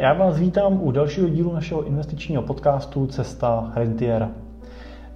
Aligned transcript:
Já 0.00 0.12
vás 0.12 0.38
vítám 0.38 0.82
u 0.82 0.90
dalšího 0.90 1.28
dílu 1.28 1.52
našeho 1.52 1.82
investičního 1.82 2.42
podcastu 2.42 3.06
Cesta 3.06 3.72
Rentiera. 3.74 4.30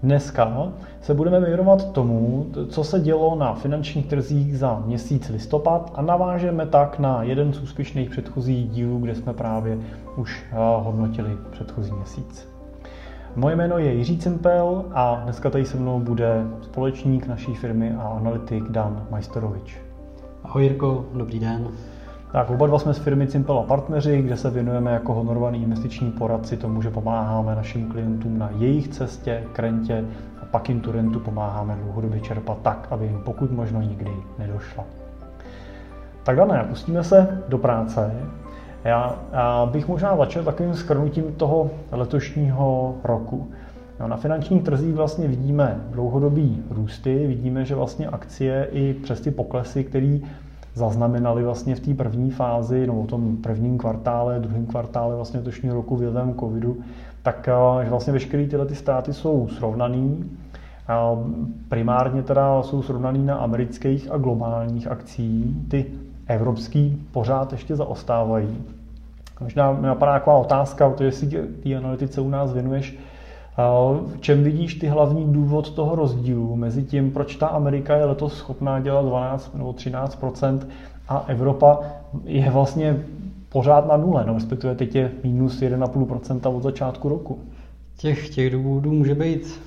Dneska 0.02 0.72
se 1.00 1.14
budeme 1.14 1.40
věnovat 1.40 1.92
tomu, 1.92 2.46
co 2.68 2.84
se 2.84 3.00
dělo 3.00 3.34
na 3.34 3.54
finančních 3.54 4.06
trzích 4.06 4.58
za 4.58 4.82
měsíc 4.86 5.28
listopad 5.28 5.92
a 5.94 6.02
navážeme 6.02 6.66
tak 6.66 6.98
na 6.98 7.22
jeden 7.22 7.52
z 7.52 7.60
úspěšných 7.60 8.10
předchozích 8.10 8.68
dílů, 8.68 8.98
kde 8.98 9.14
jsme 9.14 9.34
právě 9.34 9.78
už 10.16 10.44
eh, 10.52 10.56
hodnotili 10.84 11.36
předchozí 11.50 11.92
měsíc. 11.92 12.48
Moje 13.36 13.56
jméno 13.56 13.78
je 13.78 13.94
Jiří 13.94 14.18
Cimpel 14.18 14.84
a 14.92 15.20
dneska 15.24 15.50
tady 15.50 15.64
se 15.64 15.76
mnou 15.76 16.00
bude 16.00 16.46
společník 16.62 17.26
naší 17.26 17.54
firmy 17.54 17.94
a 17.98 18.08
analytik 18.08 18.64
Dan 18.68 19.06
Majstorovič. 19.10 19.76
Ahoj 20.44 20.62
Jirko, 20.62 21.04
dobrý 21.14 21.38
den. 21.38 21.68
Tak 22.32 22.50
oba 22.50 22.66
dva 22.66 22.78
jsme 22.78 22.94
z 22.94 22.98
firmy 22.98 23.26
Cimpel 23.26 23.58
a 23.58 23.62
partneři, 23.62 24.22
kde 24.22 24.36
se 24.36 24.50
věnujeme 24.50 24.92
jako 24.92 25.14
honorovaný 25.14 25.62
investiční 25.62 26.10
poradci 26.10 26.56
tomu, 26.56 26.82
že 26.82 26.90
pomáháme 26.90 27.54
našim 27.54 27.88
klientům 27.88 28.38
na 28.38 28.50
jejich 28.56 28.88
cestě 28.88 29.44
k 29.52 29.58
rentě 29.58 30.04
a 30.42 30.44
pak 30.44 30.68
jim 30.68 30.80
tu 30.80 30.92
rentu 30.92 31.20
pomáháme 31.20 31.76
dlouhodobě 31.82 32.20
čerpat 32.20 32.58
tak, 32.62 32.88
aby 32.90 33.06
jim 33.06 33.20
pokud 33.24 33.52
možno 33.52 33.80
nikdy 33.80 34.10
nedošla. 34.38 34.84
Tak 36.22 36.36
Dané, 36.36 36.64
pustíme 36.68 37.04
se 37.04 37.42
do 37.48 37.58
práce. 37.58 38.12
Já, 38.84 39.16
já 39.32 39.66
bych 39.66 39.88
možná 39.88 40.16
začal 40.16 40.44
takovým 40.44 40.74
skrnutím 40.74 41.32
toho 41.32 41.70
letošního 41.90 42.94
roku. 43.04 43.50
No, 44.00 44.08
na 44.08 44.16
finančních 44.16 44.62
trzích 44.62 44.94
vlastně 44.94 45.28
vidíme 45.28 45.80
dlouhodobý 45.90 46.62
růsty, 46.70 47.26
vidíme, 47.26 47.64
že 47.64 47.74
vlastně 47.74 48.06
akcie 48.06 48.68
i 48.72 48.94
přes 48.94 49.20
ty 49.20 49.30
poklesy, 49.30 49.84
které 49.84 50.18
zaznamenali 50.74 51.42
vlastně 51.42 51.74
v 51.74 51.80
té 51.80 51.94
první 51.94 52.30
fázi, 52.30 52.86
no 52.86 53.02
v 53.02 53.06
tom 53.06 53.36
prvním 53.36 53.78
kvartále, 53.78 54.40
druhém 54.40 54.66
kvartále 54.66 55.16
vlastně 55.16 55.38
letošního 55.38 55.74
roku 55.74 55.96
vlivem 55.96 56.34
covidu, 56.34 56.76
tak 57.22 57.48
eh, 57.48 57.84
že 57.84 57.90
vlastně 57.90 58.12
veškeré 58.12 58.46
tyhle 58.46 58.66
ty 58.66 58.74
ztráty 58.74 59.12
jsou 59.12 59.48
srovnaný. 59.48 60.30
Primárně 61.68 62.22
teda 62.22 62.62
jsou 62.62 62.82
srovnaný 62.82 63.26
na 63.26 63.36
amerických 63.36 64.10
a 64.10 64.16
globálních 64.16 64.86
akcí. 64.86 65.56
Ty 65.68 65.86
evropský 66.26 67.06
pořád 67.12 67.52
ještě 67.52 67.76
zaostávají. 67.76 68.58
Možná 69.40 69.72
mi 69.72 69.86
napadá 69.86 70.12
taková 70.12 70.36
otázka, 70.36 70.90
protože 70.90 71.12
si 71.12 71.26
té 71.62 71.74
analytice 71.74 72.20
u 72.20 72.28
nás 72.28 72.52
věnuješ, 72.52 72.98
v 73.56 74.20
čem 74.20 74.42
vidíš 74.42 74.74
ty 74.74 74.86
hlavní 74.86 75.32
důvod 75.32 75.70
toho 75.70 75.94
rozdílu 75.94 76.56
mezi 76.56 76.82
tím, 76.82 77.10
proč 77.10 77.36
ta 77.36 77.46
Amerika 77.46 77.96
je 77.96 78.04
letos 78.04 78.34
schopná 78.34 78.80
dělat 78.80 79.02
12 79.02 79.54
nebo 79.54 79.72
13% 79.72 80.58
a 81.08 81.24
Evropa 81.28 81.80
je 82.24 82.50
vlastně 82.50 83.04
pořád 83.48 83.88
na 83.88 83.96
nule, 83.96 84.24
no, 84.26 84.34
respektive 84.34 84.74
teď 84.74 84.94
je 84.94 85.10
minus 85.24 85.60
1,5% 85.60 86.56
od 86.56 86.62
začátku 86.62 87.08
roku? 87.08 87.38
Těch, 87.96 88.30
těch 88.30 88.52
důvodů 88.52 88.92
může 88.92 89.14
být 89.14 89.60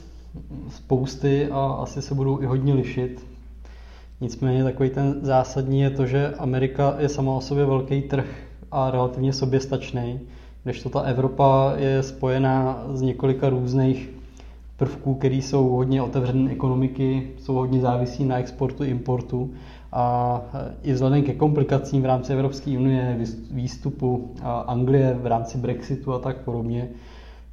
spousty 0.70 1.48
a 1.52 1.66
asi 1.66 2.02
se 2.02 2.16
budou 2.16 2.42
i 2.42 2.46
hodně 2.46 2.74
lišit. 2.74 3.26
Nicméně 4.22 4.64
takový 4.64 4.90
ten 4.90 5.20
zásadní 5.22 5.82
je 5.82 5.90
to, 5.90 6.06
že 6.06 6.34
Amerika 6.38 6.96
je 7.00 7.10
sama 7.10 7.32
o 7.32 7.42
sobě 7.42 7.66
velký 7.66 8.02
trh 8.02 8.26
a 8.72 8.92
relativně 8.92 9.34
soběstačný 9.34 10.20
to 10.84 10.90
ta 10.90 11.00
Evropa 11.00 11.74
je 11.78 12.04
spojená 12.04 12.84
z 12.94 13.02
několika 13.02 13.50
různých 13.50 14.10
prvků, 14.78 15.16
které 15.16 15.36
jsou 15.36 15.70
hodně 15.70 16.02
otevřené 16.02 16.52
ekonomiky, 16.52 17.28
jsou 17.40 17.54
hodně 17.54 17.82
závisí 17.82 18.26
na 18.26 18.38
exportu, 18.38 18.84
importu 18.84 19.54
a 19.92 20.42
i 20.84 20.94
vzhledem 20.94 21.24
ke 21.24 21.34
komplikacím 21.34 22.02
v 22.02 22.06
rámci 22.06 22.34
Evropské 22.34 22.78
unie, 22.78 23.18
výstupu 23.52 24.32
Anglie 24.68 25.14
v 25.14 25.26
rámci 25.26 25.58
Brexitu 25.58 26.14
a 26.14 26.20
tak 26.20 26.38
podobně, 26.38 26.90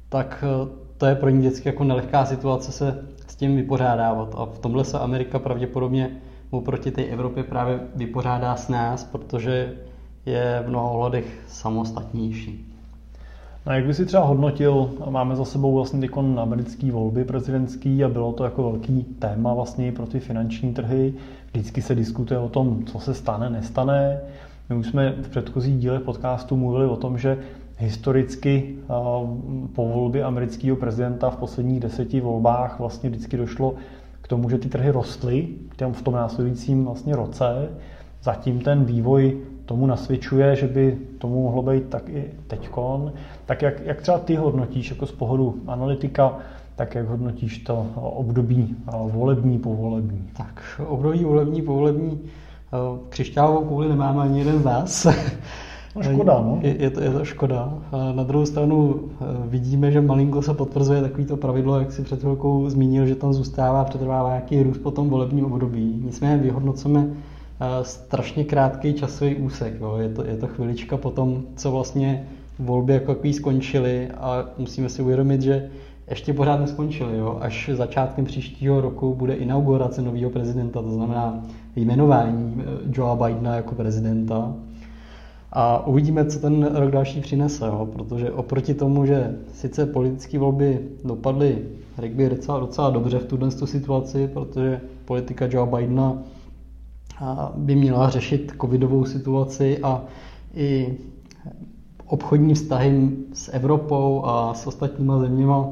tak 0.09 0.43
e, 0.47 0.69
to 0.97 1.05
je 1.05 1.15
pro 1.15 1.29
ní 1.29 1.39
vždycky 1.39 1.69
jako 1.69 1.83
nelehká 1.83 2.25
situace 2.25 2.71
se 2.71 3.05
s 3.27 3.35
tím 3.35 3.55
vypořádávat. 3.55 4.35
A 4.37 4.45
v 4.45 4.59
tomhle 4.59 4.85
se 4.85 4.99
Amerika 4.99 5.39
pravděpodobně 5.39 6.17
oproti 6.49 6.91
té 6.91 7.03
Evropě 7.03 7.43
právě 7.43 7.79
vypořádá 7.95 8.55
s 8.55 8.69
nás, 8.69 9.03
protože 9.03 9.73
je 10.25 10.63
v 10.65 10.69
mnoha 10.69 10.85
ohledech 10.89 11.43
samostatnější. 11.47 12.72
No 13.65 13.73
jak 13.73 13.85
by 13.85 13.93
si 13.93 14.05
třeba 14.05 14.23
hodnotil, 14.23 14.89
máme 15.09 15.35
za 15.35 15.45
sebou 15.45 15.73
vlastně 15.73 15.99
teď 15.99 16.11
americké 16.37 16.91
volby 16.91 17.25
prezidentský 17.25 18.03
a 18.03 18.09
bylo 18.09 18.33
to 18.33 18.43
jako 18.43 18.63
velký 18.71 19.03
téma 19.03 19.53
vlastně 19.53 19.91
pro 19.91 20.05
ty 20.05 20.19
finanční 20.19 20.73
trhy. 20.73 21.13
Vždycky 21.51 21.81
se 21.81 21.95
diskutuje 21.95 22.39
o 22.39 22.49
tom, 22.49 22.85
co 22.85 22.99
se 22.99 23.13
stane, 23.13 23.49
nestane. 23.49 24.19
My 24.69 24.75
už 24.75 24.87
jsme 24.87 25.11
v 25.21 25.29
předchozích 25.29 25.77
dílech 25.77 26.01
podcastu 26.01 26.57
mluvili 26.57 26.85
o 26.85 26.95
tom, 26.95 27.17
že 27.17 27.37
historicky 27.77 28.75
po 29.75 29.87
volbě 29.87 30.23
amerického 30.23 30.77
prezidenta 30.77 31.29
v 31.29 31.37
posledních 31.37 31.79
deseti 31.79 32.21
volbách 32.21 32.79
vlastně 32.79 33.09
vždycky 33.09 33.37
došlo 33.37 33.73
k 34.21 34.27
tomu, 34.27 34.49
že 34.49 34.57
ty 34.57 34.69
trhy 34.69 34.91
rostly 34.91 35.47
v 35.91 36.01
tom 36.01 36.13
následujícím 36.13 36.85
vlastně 36.85 37.15
roce. 37.15 37.69
Zatím 38.23 38.59
ten 38.59 38.85
vývoj 38.85 39.37
tomu 39.73 39.85
nasvědčuje, 39.85 40.55
že 40.55 40.67
by 40.67 40.97
tomu 41.17 41.43
mohlo 41.43 41.61
být 41.61 41.83
tak 41.89 42.09
i 42.09 42.23
teďkon. 42.47 43.13
Tak 43.45 43.61
jak, 43.61 43.85
jak 43.85 44.01
třeba 44.01 44.17
ty 44.19 44.35
hodnotíš 44.35 44.89
jako 44.89 45.05
z 45.05 45.11
pohledu 45.11 45.55
analytika, 45.67 46.37
tak 46.75 46.95
jak 46.95 47.07
hodnotíš 47.07 47.57
to 47.57 47.87
období 47.95 48.75
volební, 49.11 49.59
povolební? 49.59 50.29
Tak 50.37 50.81
období 50.87 51.23
volební, 51.23 51.61
povolební, 51.61 52.19
eh, 52.21 52.77
křišťálovou 53.09 53.65
kouli 53.65 53.89
nemáme 53.89 54.21
ani 54.21 54.39
jeden 54.39 54.59
z 54.59 54.63
nás. 54.63 55.07
No 55.95 56.03
škoda, 56.13 56.39
no. 56.39 56.59
Je, 56.61 56.81
je, 56.81 56.89
to, 56.89 57.01
je 57.01 57.09
to 57.09 57.25
škoda. 57.25 57.73
Na 58.15 58.23
druhou 58.23 58.45
stranu 58.45 58.95
eh, 58.95 59.25
vidíme, 59.47 59.91
že 59.91 60.01
malinko 60.01 60.41
se 60.41 60.53
potvrzuje 60.53 61.01
takovýto 61.01 61.37
pravidlo, 61.37 61.79
jak 61.79 61.91
si 61.91 62.03
před 62.03 62.19
chvilkou 62.19 62.69
zmínil, 62.69 63.05
že 63.05 63.15
tam 63.15 63.33
zůstává, 63.33 63.83
přetrvává 63.83 64.29
nějaký 64.29 64.63
růst 64.63 64.77
po 64.77 64.91
tom 64.91 65.09
volebním 65.09 65.45
období. 65.45 66.01
Nicméně 66.05 66.37
vyhodnocujeme 66.37 67.07
strašně 67.81 68.43
krátký 68.43 68.93
časový 68.93 69.35
úsek. 69.35 69.73
Jo. 69.81 69.97
Je, 69.97 70.09
to, 70.09 70.23
je 70.25 70.37
to 70.37 70.47
chvilička 70.47 70.97
po 70.97 71.11
tom, 71.11 71.43
co 71.55 71.71
vlastně 71.71 72.27
volby 72.59 72.93
jako 72.93 73.13
takový 73.13 73.33
skončily 73.33 74.09
a 74.17 74.45
musíme 74.57 74.89
si 74.89 75.01
uvědomit, 75.01 75.41
že 75.41 75.69
ještě 76.09 76.33
pořád 76.33 76.59
neskončily. 76.59 77.17
Jo. 77.17 77.37
Až 77.41 77.69
začátkem 77.73 78.25
příštího 78.25 78.81
roku 78.81 79.15
bude 79.15 79.33
inaugurace 79.33 80.01
nového 80.01 80.29
prezidenta, 80.29 80.81
to 80.81 80.91
znamená 80.91 81.43
jmenování 81.75 82.55
eh, 82.59 82.63
Joea 82.97 83.15
Bidena 83.15 83.55
jako 83.55 83.75
prezidenta. 83.75 84.53
A 85.51 85.87
uvidíme, 85.87 86.25
co 86.25 86.39
ten 86.39 86.69
rok 86.73 86.91
další 86.91 87.21
přinese, 87.21 87.65
jo. 87.65 87.89
protože 87.93 88.31
oproti 88.31 88.73
tomu, 88.73 89.05
že 89.05 89.35
sice 89.53 89.85
politické 89.85 90.39
volby 90.39 90.79
dopadly, 91.05 91.57
řekl 91.97 92.15
bych, 92.15 92.29
docela, 92.29 92.59
docela 92.59 92.89
dobře 92.89 93.19
v 93.19 93.25
tuhle 93.25 93.51
situaci, 93.51 94.29
protože 94.33 94.81
politika 95.05 95.45
Joea 95.45 95.65
Bidena 95.65 96.17
by 97.55 97.75
měla 97.75 98.09
řešit 98.09 98.53
covidovou 98.61 99.05
situaci 99.05 99.79
a 99.83 100.01
i 100.53 100.97
obchodní 102.05 102.53
vztahy 102.53 103.09
s 103.33 103.53
Evropou 103.53 104.21
a 104.25 104.53
s 104.53 104.67
ostatníma 104.67 105.19
zeměma 105.19 105.69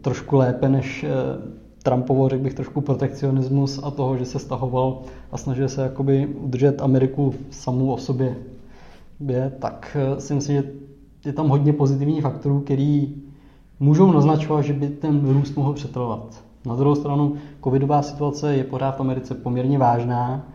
trošku 0.00 0.36
lépe 0.36 0.68
než 0.68 1.04
eh, 1.04 1.08
Trumpovo, 1.82 2.28
řekl 2.28 2.42
bych, 2.42 2.54
trošku 2.54 2.80
protekcionismus 2.80 3.80
a 3.82 3.90
toho, 3.90 4.16
že 4.16 4.24
se 4.24 4.38
stahoval 4.38 5.02
a 5.32 5.36
snažil 5.36 5.68
se 5.68 5.82
jakoby 5.82 6.26
udržet 6.26 6.82
Ameriku 6.82 7.34
samou 7.50 7.92
o 7.92 7.98
sobě, 7.98 8.36
je, 9.28 9.52
tak 9.58 9.96
eh, 10.00 10.20
si 10.20 10.34
myslím, 10.34 10.56
že 10.56 10.64
je 11.24 11.32
tam 11.32 11.48
hodně 11.48 11.72
pozitivních 11.72 12.22
faktorů, 12.22 12.60
který 12.60 13.14
můžou 13.80 14.12
naznačovat, 14.12 14.64
že 14.64 14.72
by 14.72 14.88
ten 14.88 15.32
růst 15.32 15.56
mohl 15.56 15.72
přetrvat. 15.72 16.44
Na 16.66 16.76
druhou 16.76 16.94
stranu, 16.94 17.34
covidová 17.64 18.02
situace 18.02 18.56
je 18.56 18.64
pořád 18.64 18.96
v 18.96 19.00
Americe 19.00 19.34
poměrně 19.34 19.78
vážná 19.78 20.53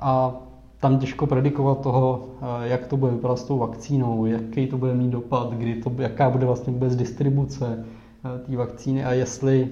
a 0.00 0.40
tam 0.80 0.98
těžko 0.98 1.26
predikovat 1.26 1.80
toho, 1.80 2.28
eh, 2.42 2.68
jak 2.68 2.86
to 2.86 2.96
bude 2.96 3.12
vypadat 3.12 3.38
s 3.38 3.44
tou 3.44 3.58
vakcínou, 3.58 4.26
jaký 4.26 4.66
to 4.66 4.78
bude 4.78 4.94
mít 4.94 5.10
dopad, 5.10 5.52
kdy 5.52 5.74
to, 5.74 5.92
jaká 5.98 6.30
bude 6.30 6.46
vlastně 6.46 6.72
vůbec 6.72 6.96
distribuce 6.96 7.84
eh, 8.24 8.38
té 8.46 8.56
vakcíny 8.56 9.04
a 9.04 9.12
jestli 9.12 9.68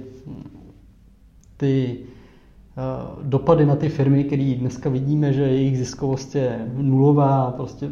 ty 1.57 1.99
eh, 1.99 2.83
dopady 3.23 3.67
na 3.67 3.77
ty 3.77 3.89
firmy, 3.89 4.25
které 4.25 4.55
dneska 4.59 4.91
vidíme, 4.91 5.33
že 5.33 5.43
jejich 5.43 5.79
ziskovost 5.79 6.35
je 6.35 6.71
nulová, 6.77 7.51
prostě 7.57 7.91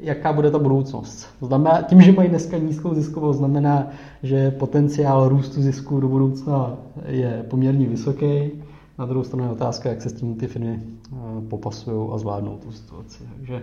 jaká 0.00 0.32
bude 0.32 0.50
ta 0.50 0.58
budoucnost. 0.58 1.28
Znamená, 1.42 1.82
tím, 1.82 2.02
že 2.02 2.12
mají 2.12 2.28
dneska 2.28 2.58
nízkou 2.58 2.94
ziskovost, 2.94 3.36
znamená, 3.36 3.88
že 4.22 4.50
potenciál 4.50 5.28
růstu 5.28 5.62
zisku 5.62 6.00
do 6.00 6.08
budoucna 6.08 6.76
je 7.06 7.44
poměrně 7.50 7.86
vysoký 7.86 8.50
na 9.00 9.06
druhou 9.06 9.24
stranu 9.24 9.44
je 9.44 9.50
otázka, 9.50 9.88
jak 9.88 10.02
se 10.02 10.08
s 10.08 10.12
tím 10.12 10.34
ty 10.34 10.46
firmy 10.46 10.82
eh, 10.82 11.16
popasují 11.48 12.10
a 12.12 12.18
zvládnou 12.18 12.56
tu 12.56 12.72
situaci. 12.72 13.28
Takže 13.36 13.62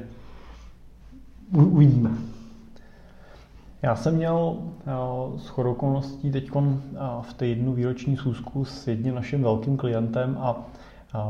uvidíme. 1.54 2.12
Já 3.82 3.96
jsem 3.96 4.16
měl 4.16 4.58
eh, 4.58 5.40
s 5.40 5.48
chodou 5.48 5.72
okolností 5.72 6.32
teď 6.32 6.50
eh, 6.56 6.62
v 7.22 7.34
té 7.34 7.48
jednu 7.48 7.74
výroční 7.74 8.18
schůzku 8.18 8.66
s 8.66 8.88
jedním 8.88 9.16
naším 9.16 9.44
velkým 9.44 9.78
klientem 9.78 10.38
A 10.42 10.66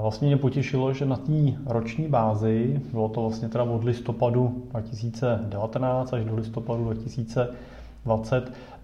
vlastně 0.02 0.28
mě 0.28 0.38
potěšilo, 0.38 0.94
že 0.94 1.06
na 1.06 1.16
té 1.16 1.54
roční 1.66 2.08
bázi, 2.08 2.82
bylo 2.92 3.10
to 3.10 3.22
vlastně 3.22 3.50
teda 3.50 3.64
od 3.64 3.84
listopadu 3.84 4.64
2019 4.72 6.14
až 6.14 6.26
do 6.26 6.36
listopadu 6.36 6.84
2020, 6.84 7.56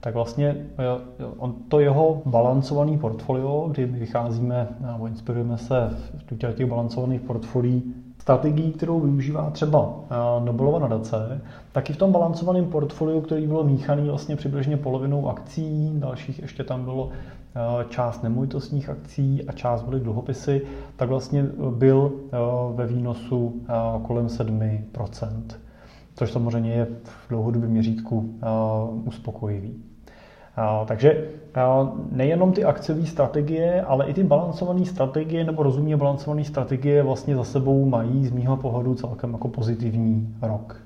tak 0.03 0.13
vlastně 0.13 0.47
eh, 0.49 1.25
on 1.37 1.55
to 1.67 1.79
jeho 1.79 2.21
balancovaný 2.25 2.97
portfolio, 2.97 3.67
kdy 3.71 3.85
my 3.85 3.99
vycházíme 3.99 4.67
nebo 4.91 5.07
inspirujeme 5.07 5.57
se 5.57 5.89
v 6.31 6.37
těch 6.53 6.65
balancovaných 6.65 7.21
portfolií 7.21 7.93
strategií, 8.17 8.71
kterou 8.71 8.99
využívá 8.99 9.49
třeba 9.49 9.93
eh, 10.11 10.45
Nobelova 10.45 10.79
nadace, 10.79 11.41
tak 11.71 11.89
i 11.89 11.93
v 11.93 11.97
tom 11.97 12.11
balancovaném 12.11 12.65
portfoliu, 12.65 13.21
který 13.21 13.47
bylo 13.47 13.63
míchaný 13.63 14.09
vlastně 14.09 14.35
přibližně 14.35 14.77
polovinou 14.77 15.29
akcí, 15.29 15.91
dalších 15.95 16.39
ještě 16.39 16.63
tam 16.63 16.83
bylo 16.83 17.09
eh, 17.09 17.85
část 17.89 18.23
nemovitostních 18.23 18.89
akcí 18.89 19.47
a 19.47 19.51
část 19.51 19.83
byly 19.83 19.99
dluhopisy, 19.99 20.61
tak 20.95 21.09
vlastně 21.09 21.45
byl 21.69 22.11
ve 22.75 22.87
výnosu 22.87 23.61
kolem 24.03 24.27
7%, 24.27 25.62
což 26.15 26.31
samozřejmě 26.31 26.73
je 26.73 26.87
v 27.03 27.29
dlouhodobém 27.29 27.69
měřítku 27.69 28.33
uspokojivý. 29.05 29.83
Takže 30.85 31.29
nejenom 32.11 32.51
ty 32.51 32.63
akciové 32.63 33.05
strategie, 33.05 33.81
ale 33.81 34.05
i 34.05 34.13
ty 34.13 34.23
balancované 34.23 34.85
strategie 34.85 35.43
nebo 35.43 35.63
rozumně 35.63 35.97
balancované 35.97 36.43
strategie 36.43 37.03
vlastně 37.03 37.35
za 37.35 37.43
sebou 37.43 37.85
mají 37.85 38.25
z 38.25 38.31
mýho 38.31 38.57
pohledu 38.57 38.95
celkem 38.95 39.33
jako 39.33 39.47
pozitivní 39.47 40.35
rok. 40.41 40.79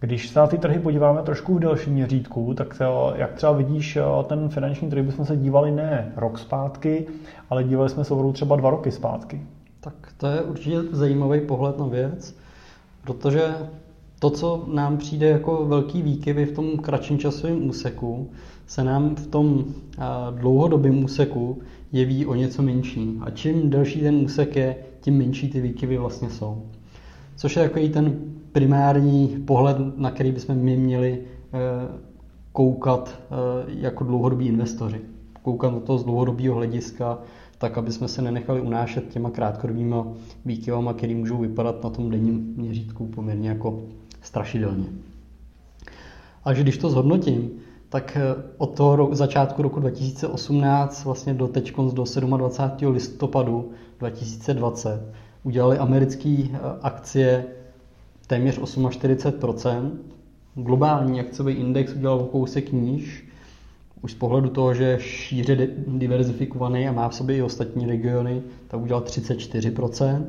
Když 0.00 0.28
se 0.28 0.38
na 0.38 0.46
ty 0.46 0.58
trhy 0.58 0.78
podíváme 0.78 1.22
trošku 1.22 1.54
v 1.54 1.58
delším 1.58 1.92
měřítku, 1.92 2.54
tak 2.54 2.82
jak 3.14 3.34
třeba 3.34 3.52
vidíš, 3.52 3.98
ten 4.26 4.48
finanční 4.48 4.90
trh 4.90 5.04
bychom 5.04 5.24
se 5.24 5.36
dívali 5.36 5.70
ne 5.70 6.12
rok 6.16 6.38
zpátky, 6.38 7.06
ale 7.50 7.64
dívali 7.64 7.88
jsme 7.88 8.04
se 8.04 8.14
třeba 8.32 8.56
dva 8.56 8.70
roky 8.70 8.90
zpátky. 8.90 9.42
Tak 9.80 9.94
to 10.16 10.26
je 10.26 10.42
určitě 10.42 10.76
zajímavý 10.92 11.40
pohled 11.40 11.78
na 11.78 11.86
věc, 11.86 12.36
protože 13.04 13.54
to, 14.18 14.30
co 14.30 14.64
nám 14.72 14.96
přijde 14.96 15.26
jako 15.28 15.64
velký 15.66 16.02
výkyvy 16.02 16.46
v 16.46 16.52
tom 16.52 16.78
kratším 16.78 17.18
časovém 17.18 17.68
úseku, 17.68 18.30
se 18.66 18.84
nám 18.84 19.14
v 19.14 19.26
tom 19.26 19.64
dlouhodobém 20.30 21.04
úseku 21.04 21.58
jeví 21.92 22.26
o 22.26 22.34
něco 22.34 22.62
menší. 22.62 23.18
A 23.20 23.30
čím 23.30 23.70
delší 23.70 24.00
ten 24.00 24.14
úsek 24.14 24.56
je, 24.56 24.76
tím 25.00 25.18
menší 25.18 25.50
ty 25.50 25.60
výkyvy 25.60 25.98
vlastně 25.98 26.30
jsou. 26.30 26.62
Což 27.36 27.56
je 27.56 27.62
takový 27.62 27.88
ten 27.88 28.18
primární 28.52 29.28
pohled, 29.44 29.76
na 29.96 30.10
který 30.10 30.32
bychom 30.32 30.56
my 30.56 30.76
měli 30.76 31.12
e, 31.12 31.22
koukat 32.52 33.20
e, 33.30 33.34
jako 33.80 34.04
dlouhodobí 34.04 34.46
investoři. 34.46 35.00
Koukat 35.42 35.72
na 35.72 35.80
to 35.80 35.98
z 35.98 36.04
dlouhodobého 36.04 36.54
hlediska, 36.54 37.18
tak 37.58 37.78
aby 37.78 37.92
jsme 37.92 38.08
se 38.08 38.22
nenechali 38.22 38.60
unášet 38.60 39.08
těma 39.08 39.30
krátkodobýma 39.30 40.06
výkyvama, 40.44 40.92
které 40.92 41.14
můžou 41.14 41.38
vypadat 41.38 41.84
na 41.84 41.90
tom 41.90 42.10
denním 42.10 42.54
měřítku 42.56 43.06
poměrně 43.06 43.48
jako 43.48 43.82
strašidelně. 44.26 44.86
A 46.44 46.54
že 46.54 46.62
když 46.62 46.78
to 46.78 46.90
zhodnotím, 46.90 47.50
tak 47.88 48.16
eh, 48.16 48.42
od 48.58 48.74
toho 48.74 48.96
roku, 48.96 49.14
začátku 49.14 49.62
roku 49.62 49.80
2018 49.80 51.04
vlastně 51.04 51.34
do 51.34 51.48
teď 51.48 51.74
do 51.76 52.04
27. 52.36 52.92
listopadu 52.92 53.70
2020 53.98 55.02
udělali 55.42 55.78
americké 55.78 56.28
eh, 56.28 56.58
akcie 56.82 57.44
téměř 58.26 58.58
48%. 58.58 59.90
Globální 60.54 61.20
akciový 61.20 61.54
index 61.54 61.94
udělal 61.94 62.18
kousek 62.18 62.72
níž, 62.72 63.28
už 64.02 64.12
z 64.12 64.14
pohledu 64.14 64.48
toho, 64.48 64.74
že 64.74 64.98
šíře 65.00 65.68
diverzifikovaný 65.86 66.88
a 66.88 66.92
má 66.92 67.08
v 67.08 67.14
sobě 67.14 67.36
i 67.36 67.42
ostatní 67.42 67.86
regiony, 67.86 68.42
tak 68.68 68.80
udělal 68.80 69.02
34%. 69.02 70.24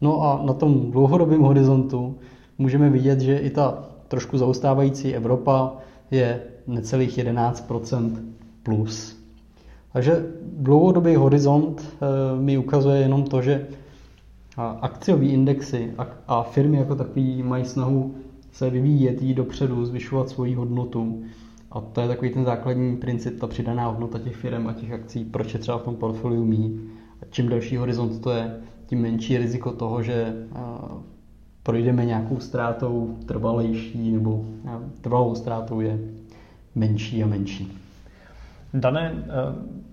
No 0.00 0.22
a 0.22 0.42
na 0.46 0.52
tom 0.52 0.90
dlouhodobém 0.90 1.40
horizontu 1.40 2.18
můžeme 2.58 2.90
vidět, 2.90 3.20
že 3.20 3.38
i 3.38 3.50
ta 3.50 3.84
trošku 4.08 4.38
zaustávající 4.38 5.14
Evropa 5.14 5.72
je 6.10 6.42
necelých 6.66 7.18
11% 7.18 8.16
plus. 8.62 9.24
Takže 9.92 10.26
dlouhodobý 10.52 11.14
horizont 11.14 11.82
eh, 11.82 12.40
mi 12.40 12.58
ukazuje 12.58 13.00
jenom 13.00 13.24
to, 13.24 13.42
že 13.42 13.66
akciové 14.56 15.26
indexy 15.26 15.92
a 16.28 16.42
firmy 16.42 16.76
jako 16.76 16.94
takový 16.94 17.42
mají 17.42 17.64
snahu 17.64 18.14
se 18.52 18.70
vyvíjet, 18.70 19.22
jít 19.22 19.34
dopředu, 19.34 19.84
zvyšovat 19.84 20.28
svoji 20.28 20.54
hodnotu. 20.54 21.22
A 21.70 21.80
to 21.80 22.00
je 22.00 22.08
takový 22.08 22.30
ten 22.30 22.44
základní 22.44 22.96
princip, 22.96 23.40
ta 23.40 23.46
přidaná 23.46 23.86
hodnota 23.86 24.18
těch 24.18 24.36
firm 24.36 24.66
a 24.66 24.72
těch 24.72 24.92
akcí, 24.92 25.24
proč 25.24 25.54
je 25.54 25.60
třeba 25.60 25.78
v 25.78 25.82
tom 25.82 25.96
portfoliu 25.96 26.44
mít. 26.44 26.80
A 27.22 27.24
čím 27.30 27.48
delší 27.48 27.76
horizont 27.76 28.20
to 28.20 28.30
je, 28.30 28.60
tím 28.86 29.00
menší 29.00 29.38
riziko 29.38 29.72
toho, 29.72 30.02
že 30.02 30.46
eh, 30.52 30.58
projdeme 31.64 32.04
nějakou 32.04 32.40
ztrátou 32.40 33.16
trvalejší 33.26 34.12
nebo 34.12 34.44
trvalou 35.00 35.34
ztrátou 35.34 35.80
je 35.80 35.98
menší 36.74 37.22
a 37.22 37.26
menší. 37.26 37.78
Dane, 38.74 39.12
eh, 39.16 39.30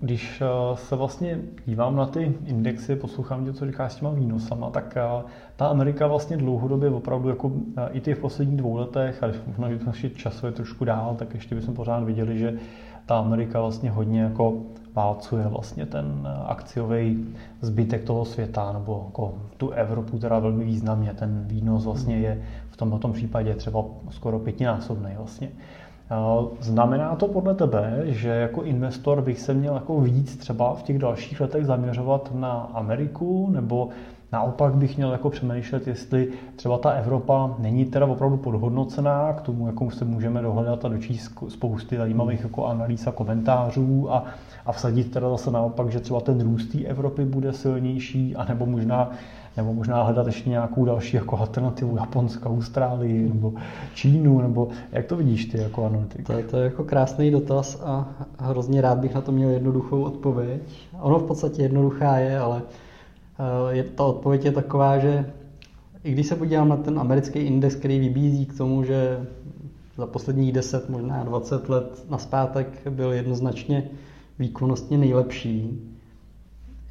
když 0.00 0.40
eh, 0.40 0.76
se 0.76 0.96
vlastně 0.96 1.38
dívám 1.66 1.96
na 1.96 2.06
ty 2.06 2.34
indexy, 2.46 2.96
poslouchám 2.96 3.44
tě, 3.44 3.52
co 3.52 3.66
říkáš 3.66 3.92
s 3.92 3.96
těma 3.96 4.10
výnosama, 4.10 4.70
tak 4.70 4.96
eh, 4.96 5.22
ta 5.56 5.66
Amerika 5.66 6.06
vlastně 6.06 6.36
dlouhodobě 6.36 6.90
opravdu 6.90 7.28
jako 7.28 7.52
i 7.90 8.00
ty 8.00 8.14
v 8.14 8.18
posledních 8.18 8.56
dvou 8.56 8.76
letech, 8.76 9.22
a 9.22 9.26
když 9.26 9.40
možná 9.46 9.92
časově 10.14 10.52
trošku 10.52 10.84
dál, 10.84 11.14
tak 11.18 11.34
ještě 11.34 11.54
bychom 11.54 11.74
pořád 11.74 12.04
viděli, 12.04 12.38
že 12.38 12.58
ta 13.06 13.18
Amerika 13.18 13.60
vlastně 13.60 13.90
hodně 13.90 14.20
jako 14.20 14.62
válcuje 14.94 15.48
vlastně 15.48 15.86
ten 15.86 16.28
akciový 16.46 17.26
zbytek 17.60 18.04
toho 18.04 18.24
světa, 18.24 18.72
nebo 18.72 19.02
jako 19.06 19.34
tu 19.56 19.70
Evropu 19.70 20.18
teda 20.18 20.38
velmi 20.38 20.64
významně. 20.64 21.14
Ten 21.14 21.44
výnos 21.46 21.84
vlastně 21.84 22.16
je 22.18 22.42
v 22.70 22.76
tomto 22.76 23.08
případě 23.08 23.54
třeba 23.54 23.84
skoro 24.10 24.38
pětinásobný 24.38 25.10
vlastně. 25.16 25.50
Znamená 26.60 27.16
to 27.16 27.28
podle 27.28 27.54
tebe, 27.54 28.02
že 28.04 28.28
jako 28.28 28.62
investor 28.62 29.22
bych 29.22 29.40
se 29.40 29.54
měl 29.54 29.74
jako 29.74 30.00
víc 30.00 30.36
třeba 30.36 30.74
v 30.74 30.82
těch 30.82 30.98
dalších 30.98 31.40
letech 31.40 31.66
zaměřovat 31.66 32.30
na 32.34 32.52
Ameriku, 32.74 33.50
nebo 33.50 33.88
naopak 34.32 34.74
bych 34.74 34.96
měl 34.96 35.12
jako 35.12 35.30
přemýšlet, 35.30 35.86
jestli 35.86 36.28
třeba 36.56 36.78
ta 36.78 36.90
Evropa 36.90 37.54
není 37.58 37.84
teda 37.84 38.06
opravdu 38.06 38.36
podhodnocená, 38.36 39.32
k 39.32 39.40
tomu 39.40 39.66
jakou 39.66 39.90
se 39.90 40.04
můžeme 40.04 40.42
dohledat 40.42 40.84
a 40.84 40.88
dočíst 40.88 41.32
spousty 41.48 41.96
zajímavých 41.96 42.42
jako 42.42 42.66
analýz 42.66 43.06
a 43.06 43.12
komentářů 43.12 44.12
a, 44.12 44.24
a 44.66 44.72
vsadit 44.72 45.10
teda 45.10 45.30
zase 45.30 45.50
naopak, 45.50 45.92
že 45.92 46.00
třeba 46.00 46.20
ten 46.20 46.40
růst 46.40 46.66
té 46.66 46.78
Evropy 46.78 47.24
bude 47.24 47.52
silnější, 47.52 48.36
anebo 48.36 48.66
možná 48.66 49.10
nebo 49.56 49.74
možná 49.74 50.02
hledat 50.02 50.26
ještě 50.26 50.50
nějakou 50.50 50.84
další 50.84 51.16
jako 51.16 51.38
alternativu 51.38 51.96
Japonska, 51.96 52.50
Austrálii 52.50 53.28
nebo 53.28 53.52
Čínu, 53.94 54.40
nebo 54.40 54.68
jak 54.92 55.06
to 55.06 55.16
vidíš 55.16 55.46
ty 55.46 55.58
jako 55.58 55.86
analytik? 55.86 56.26
To 56.26 56.32
je, 56.32 56.44
to 56.44 56.56
je 56.56 56.64
jako 56.64 56.84
krásný 56.84 57.30
dotaz 57.30 57.82
a 57.84 58.08
hrozně 58.38 58.80
rád 58.80 58.98
bych 58.98 59.14
na 59.14 59.20
to 59.20 59.32
měl 59.32 59.50
jednoduchou 59.50 60.02
odpověď. 60.02 60.62
Ono 61.00 61.18
v 61.18 61.26
podstatě 61.26 61.62
jednoduchá 61.62 62.16
je, 62.16 62.38
ale 62.38 62.62
je, 63.70 63.84
ta 63.84 64.04
odpověď 64.04 64.44
je 64.44 64.52
taková, 64.52 64.98
že 64.98 65.32
i 66.04 66.12
když 66.12 66.26
se 66.26 66.36
podívám 66.36 66.68
na 66.68 66.76
ten 66.76 66.98
americký 66.98 67.38
index, 67.38 67.74
který 67.74 67.98
vybízí 67.98 68.46
k 68.46 68.56
tomu, 68.56 68.84
že 68.84 69.26
za 69.96 70.06
posledních 70.06 70.52
10, 70.52 70.88
možná 70.88 71.24
20 71.24 71.68
let 71.68 72.04
naspátek 72.10 72.88
byl 72.90 73.12
jednoznačně 73.12 73.88
výkonnostně 74.38 74.98
nejlepší, 74.98 75.80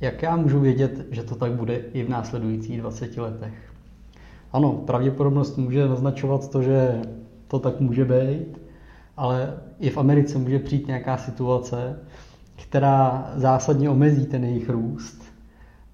jak 0.02 0.22
já 0.22 0.36
můžu 0.36 0.60
vědět, 0.60 1.08
že 1.12 1.24
to 1.24 1.36
tak 1.36 1.52
bude 1.52 1.76
i 1.76 2.04
v 2.04 2.10
následujících 2.10 2.82
20 2.82 3.18
letech? 3.18 3.54
Ano, 4.54 4.72
pravděpodobnost 4.72 5.58
může 5.58 5.88
naznačovat 5.88 6.50
to, 6.50 6.62
že 6.62 7.02
to 7.48 7.60
tak 7.60 7.80
může 7.80 8.06
být, 8.06 8.62
ale 9.18 9.58
i 9.80 9.90
v 9.90 9.98
Americe 9.98 10.38
může 10.38 10.60
přijít 10.60 10.88
nějaká 10.88 11.18
situace, 11.18 12.00
která 12.56 13.32
zásadně 13.36 13.90
omezí 13.90 14.26
ten 14.26 14.44
jejich 14.44 14.70
růst 14.70 15.31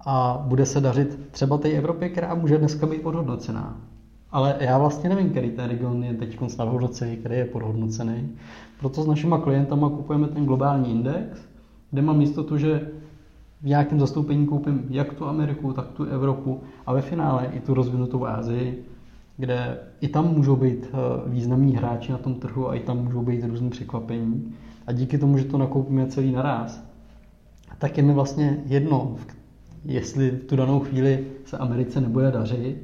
a 0.06 0.44
bude 0.46 0.66
se 0.66 0.80
dařit 0.80 1.18
třeba 1.30 1.58
té 1.58 1.68
Evropě, 1.68 2.08
která 2.08 2.34
může 2.34 2.58
dneska 2.58 2.86
být 2.86 3.02
podhodnocená. 3.02 3.80
Ale 4.30 4.56
já 4.60 4.78
vlastně 4.78 5.08
nevím, 5.08 5.30
který 5.30 5.50
ten 5.50 5.68
region 5.68 6.04
je 6.04 6.14
teď 6.14 6.40
nadhodnocený, 6.58 7.16
který 7.16 7.36
je 7.36 7.44
podhodnocený. 7.44 8.28
Proto 8.80 9.02
s 9.02 9.06
našimi 9.06 9.34
klientama 9.42 9.88
kupujeme 9.88 10.28
ten 10.28 10.46
globální 10.46 10.90
index, 10.90 11.40
kde 11.90 12.02
mám 12.02 12.20
jistotu, 12.20 12.58
že 12.58 12.90
v 13.62 13.66
nějakém 13.66 14.00
zastoupení 14.00 14.46
koupím 14.46 14.86
jak 14.90 15.14
tu 15.14 15.26
Ameriku, 15.26 15.72
tak 15.72 15.88
tu 15.88 16.04
Evropu 16.04 16.60
a 16.86 16.92
ve 16.92 17.02
finále 17.02 17.46
i 17.52 17.60
tu 17.60 17.74
rozvinutou 17.74 18.24
Asii, 18.26 18.84
kde 19.36 19.78
i 20.00 20.08
tam 20.08 20.34
můžou 20.34 20.56
být 20.56 20.88
eh, 20.92 20.96
významní 21.30 21.76
hráči 21.76 22.12
na 22.12 22.18
tom 22.18 22.34
trhu 22.34 22.68
a 22.68 22.74
i 22.74 22.80
tam 22.80 23.04
můžou 23.04 23.22
být 23.22 23.44
různé 23.44 23.70
překvapení. 23.70 24.54
A 24.86 24.92
díky 24.92 25.18
tomu, 25.18 25.38
že 25.38 25.44
to 25.44 25.58
nakoupíme 25.58 26.06
celý 26.06 26.32
naraz, 26.32 26.84
tak 27.78 27.96
je 27.96 28.02
mi 28.02 28.12
vlastně 28.12 28.62
jedno, 28.66 29.16
jestli 29.84 30.30
tu 30.30 30.56
danou 30.56 30.80
chvíli 30.80 31.26
se 31.44 31.58
Americe 31.58 32.00
nebude 32.00 32.30
dařit, 32.30 32.76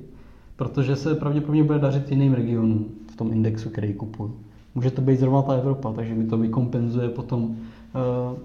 protože 0.57 0.97
se 0.97 1.15
pravděpodobně 1.15 1.65
bude 1.65 1.79
dařit 1.79 2.11
jiným 2.11 2.35
regionům 2.35 2.87
v 3.13 3.17
tom 3.17 3.33
indexu, 3.33 3.71
který 3.71 3.95
kupuju. 3.95 4.37
Může 4.75 4.91
to 4.91 5.03
být 5.03 5.21
zrovna 5.21 5.43
ta 5.43 5.53
Evropa, 5.53 5.93
takže 5.93 6.15
mi 6.15 6.27
to 6.27 6.39
vykompenzuje 6.39 7.09
potom, 7.09 7.57
eh, 7.95 8.39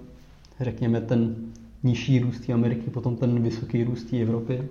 řekněme, 0.60 1.00
ten 1.00 1.34
nižší 1.82 2.18
růst 2.18 2.50
Ameriky, 2.54 2.90
potom 2.90 3.16
ten 3.16 3.42
vysoký 3.42 3.84
růst 3.84 4.12
Evropy. 4.12 4.68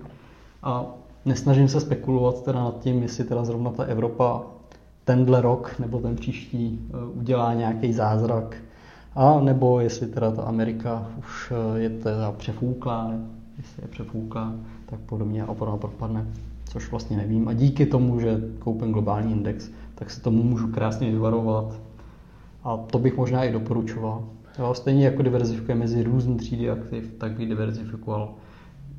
A 0.62 0.86
nesnažím 1.24 1.68
se 1.68 1.80
spekulovat 1.80 2.44
teda 2.44 2.64
nad 2.64 2.80
tím, 2.80 3.02
jestli 3.02 3.24
teda 3.24 3.44
zrovna 3.44 3.70
ta 3.70 3.84
Evropa 3.84 4.42
tenhle 5.04 5.40
rok 5.40 5.74
nebo 5.78 5.98
ten 5.98 6.16
příští 6.16 6.80
eh, 6.90 7.18
udělá 7.20 7.54
nějaký 7.54 7.92
zázrak, 7.92 8.56
a 9.14 9.40
nebo 9.40 9.80
jestli 9.80 10.06
teda 10.06 10.30
ta 10.30 10.42
Amerika 10.42 11.10
už 11.18 11.52
eh, 11.52 11.78
je 11.80 11.90
teda 11.90 12.32
přefouklá, 12.32 13.12
jestli 13.60 13.82
je 13.82 13.88
přefouklá, 13.88 14.54
tak 14.86 15.00
podobně 15.00 15.42
a 15.42 15.54
potom 15.54 15.78
propadne, 15.78 16.26
což 16.64 16.90
vlastně 16.90 17.16
nevím. 17.16 17.48
A 17.48 17.52
díky 17.52 17.86
tomu, 17.86 18.20
že 18.20 18.40
koupím 18.58 18.92
globální 18.92 19.32
index, 19.32 19.70
tak 19.94 20.10
se 20.10 20.20
tomu 20.20 20.42
můžu 20.42 20.68
krásně 20.68 21.10
vyvarovat. 21.10 21.80
A 22.64 22.76
to 22.76 22.98
bych 22.98 23.16
možná 23.16 23.44
i 23.44 23.52
doporučoval. 23.52 24.24
Jo, 24.58 24.74
stejně 24.74 25.04
jako 25.04 25.22
diverzifikuje 25.22 25.74
mezi 25.74 26.02
různý 26.02 26.36
třídy 26.36 26.70
aktiv, 26.70 27.14
tak 27.18 27.32
bych 27.32 27.48
diverzifikoval 27.48 28.30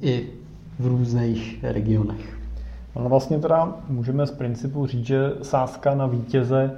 i 0.01 0.30
v 0.80 0.88
různých 0.88 1.63
regionech. 1.63 2.38
Ale 2.96 3.10
vlastně 3.10 3.39
teda 3.39 3.75
můžeme 3.89 4.27
z 4.27 4.32
principu 4.32 4.86
říct, 4.86 5.06
že 5.06 5.34
sázka 5.41 5.96
na 5.96 6.08
vítěze 6.08 6.72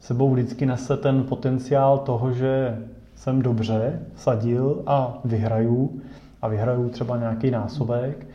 sebou 0.00 0.32
vždycky 0.32 0.66
nese 0.66 0.96
ten 0.96 1.22
potenciál 1.22 1.98
toho, 1.98 2.32
že 2.32 2.78
jsem 3.14 3.42
dobře 3.42 4.00
sadil 4.16 4.82
a 4.86 5.18
vyhraju 5.24 6.00
a 6.42 6.48
vyhraju 6.48 6.88
třeba 6.88 7.16
nějaký 7.16 7.50
násobek, 7.50 8.26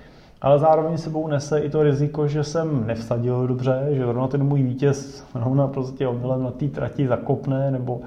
ale 0.42 0.60
zároveň 0.60 0.98
sebou 0.98 1.28
nese 1.28 1.60
i 1.60 1.70
to 1.70 1.84
riziko, 1.84 2.28
že 2.28 2.44
jsem 2.44 2.88
nevsadil 2.88 3.48
dobře, 3.48 3.88
že 3.92 4.04
zrovna 4.04 4.28
ten 4.28 4.44
můj 4.44 4.64
vítěz 4.64 5.26
rovna 5.36 5.68
prostě 5.68 6.08
omylem 6.08 6.44
na 6.44 6.52
té 6.52 6.68
trati 6.68 7.08
zakopne 7.08 7.72
nebo 7.72 8.02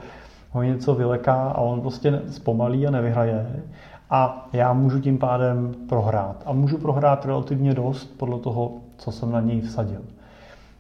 ho 0.51 0.63
něco 0.63 0.95
vyleká 0.95 1.35
a 1.35 1.59
on 1.59 1.81
prostě 1.81 2.23
zpomalí 2.31 2.87
a 2.87 2.91
nevyhraje. 2.91 3.63
A 4.11 4.49
já 4.53 4.73
můžu 4.73 5.01
tím 5.01 5.19
pádem 5.19 5.75
prohrát. 5.89 6.43
A 6.47 6.53
můžu 6.53 6.79
prohrát 6.79 7.25
relativně 7.25 7.75
dost 7.75 8.19
podle 8.19 8.39
toho, 8.39 8.73
co 8.97 9.13
jsem 9.13 9.33
na 9.33 9.41
něj 9.41 9.61
vsadil. 9.61 10.01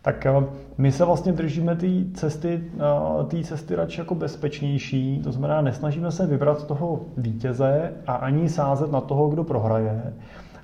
Tak 0.03 0.27
eh, 0.27 0.45
my 0.79 0.93
se 0.93 1.05
vlastně 1.05 1.33
držíme 1.33 1.77
té 1.77 1.87
cesty, 2.15 2.65
eh, 2.75 3.25
té 3.25 3.43
cesty 3.43 3.75
radši 3.75 4.01
jako 4.01 4.15
bezpečnější, 4.15 5.21
to 5.25 5.33
znamená, 5.33 5.61
nesnažíme 5.61 6.13
se 6.13 6.27
vybrat 6.27 6.67
toho 6.67 7.01
vítěze 7.17 7.93
a 8.07 8.13
ani 8.13 8.49
sázet 8.49 8.93
na 8.93 9.01
toho, 9.01 9.29
kdo 9.29 9.45
prohraje, 9.45 10.15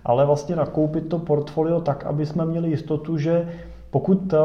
ale 0.05 0.26
vlastně 0.26 0.57
nakoupit 0.57 1.09
to 1.09 1.19
portfolio 1.19 1.81
tak, 1.81 2.05
aby 2.05 2.26
jsme 2.26 2.47
měli 2.47 2.69
jistotu, 2.69 3.19
že 3.19 3.49
pokud 3.91 4.33
eh, 4.33 4.38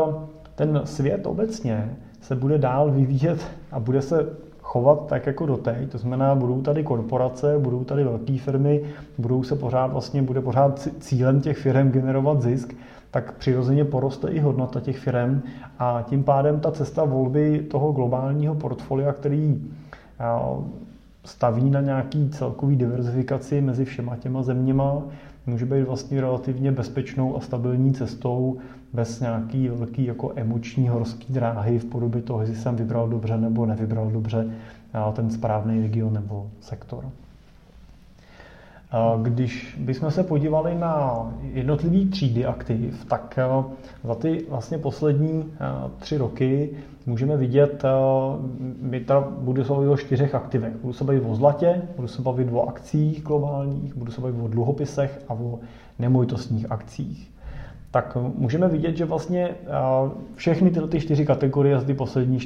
ten 0.56 0.82
svět 0.84 1.28
obecně 1.28 1.98
se 2.22 2.36
bude 2.36 2.58
dál 2.58 2.92
vyvíjet 2.92 3.48
a 3.72 3.80
bude 3.80 4.02
se 4.02 4.30
chovat 4.62 5.06
tak 5.08 5.26
jako 5.28 5.46
doteď, 5.46 5.92
to 5.92 5.98
znamená, 5.98 6.36
budou 6.36 6.62
tady 6.62 6.84
korporace, 6.84 7.60
budou 7.60 7.84
tady 7.84 8.04
velké 8.04 8.38
firmy, 8.38 8.82
budou 9.18 9.44
se 9.44 9.56
pořád 9.56 9.88
vlastně, 9.88 10.22
bude 10.22 10.42
pořád 10.42 10.88
cílem 11.00 11.42
těch 11.42 11.58
firm 11.58 11.92
generovat 11.92 12.42
zisk, 12.42 12.74
tak 13.12 13.32
přirozeně 13.38 13.86
poroste 13.86 14.30
i 14.30 14.40
hodnota 14.40 14.80
těch 14.80 14.98
firm 15.00 15.42
a 15.80 16.06
tím 16.10 16.24
pádem 16.24 16.60
ta 16.60 16.72
cesta 16.72 17.04
volby 17.04 17.60
toho 17.72 17.92
globálního 17.92 18.56
portfolia, 18.56 19.14
který 19.14 19.62
staví 21.24 21.70
na 21.70 21.82
nějaký 21.82 22.30
celkový 22.30 22.76
diverzifikaci 22.76 23.62
mezi 23.62 23.86
všema 23.86 24.16
těma 24.16 24.44
zeměma, 24.44 25.02
může 25.46 25.66
být 25.66 25.84
vlastně 25.84 26.22
relativně 26.22 26.72
bezpečnou 26.72 27.38
a 27.38 27.40
stabilní 27.40 27.94
cestou 27.94 28.58
bez 28.94 29.20
nějaký 29.20 29.68
velký 29.68 30.06
jako 30.06 30.32
emoční 30.36 30.88
horský 30.88 31.34
dráhy 31.34 31.80
v 31.80 31.86
podobě 31.86 32.22
toho, 32.22 32.42
jestli 32.42 32.56
jsem 32.56 32.76
vybral 32.76 33.10
dobře 33.10 33.38
nebo 33.38 33.66
nevybral 33.66 34.12
dobře 34.12 34.48
ten 35.14 35.30
správný 35.30 35.82
region 35.82 36.14
nebo 36.14 36.50
sektor. 36.62 37.10
Když 39.22 39.78
bychom 39.80 40.12
se 40.12 40.24
podívali 40.24 40.76
na 40.76 41.28
jednotlivý 41.54 42.06
třídy 42.06 42.46
aktiv, 42.46 43.06
tak 43.06 43.40
za 44.04 44.16
ty 44.16 44.46
vlastně 44.50 44.78
poslední 44.78 45.46
tři 46.00 46.18
roky 46.18 46.70
můžeme 47.06 47.38
vidět, 47.38 47.84
my 48.82 49.00
teda 49.00 49.20
budu 49.20 49.64
se 49.64 49.74
bavit 49.74 49.88
o 49.88 49.98
čtyřech 49.98 50.36
aktivech. 50.36 50.74
Budu 50.82 50.94
se 50.94 51.04
bavit 51.04 51.24
o 51.28 51.36
zlatě, 51.36 51.82
budu 51.96 52.08
se 52.08 52.22
bavit 52.22 52.48
o 52.52 52.62
akcích 52.70 53.24
globálních, 53.24 53.96
budu 53.96 54.12
se 54.12 54.22
bavit 54.22 54.36
o 54.42 54.48
dluhopisech 54.48 55.20
a 55.28 55.34
o 55.34 55.60
nemovitostních 56.00 56.72
akcích. 56.72 57.32
Tak 57.92 58.18
můžeme 58.36 58.68
vidět, 58.68 58.98
že 58.98 59.06
vlastně 59.06 59.56
všechny 60.36 60.72
tyhle 60.72 60.88
ty 60.88 61.00
čtyři 61.00 61.26
kategorie 61.26 61.80
z 61.80 61.84
ty 61.84 61.94
poslední 61.94 62.40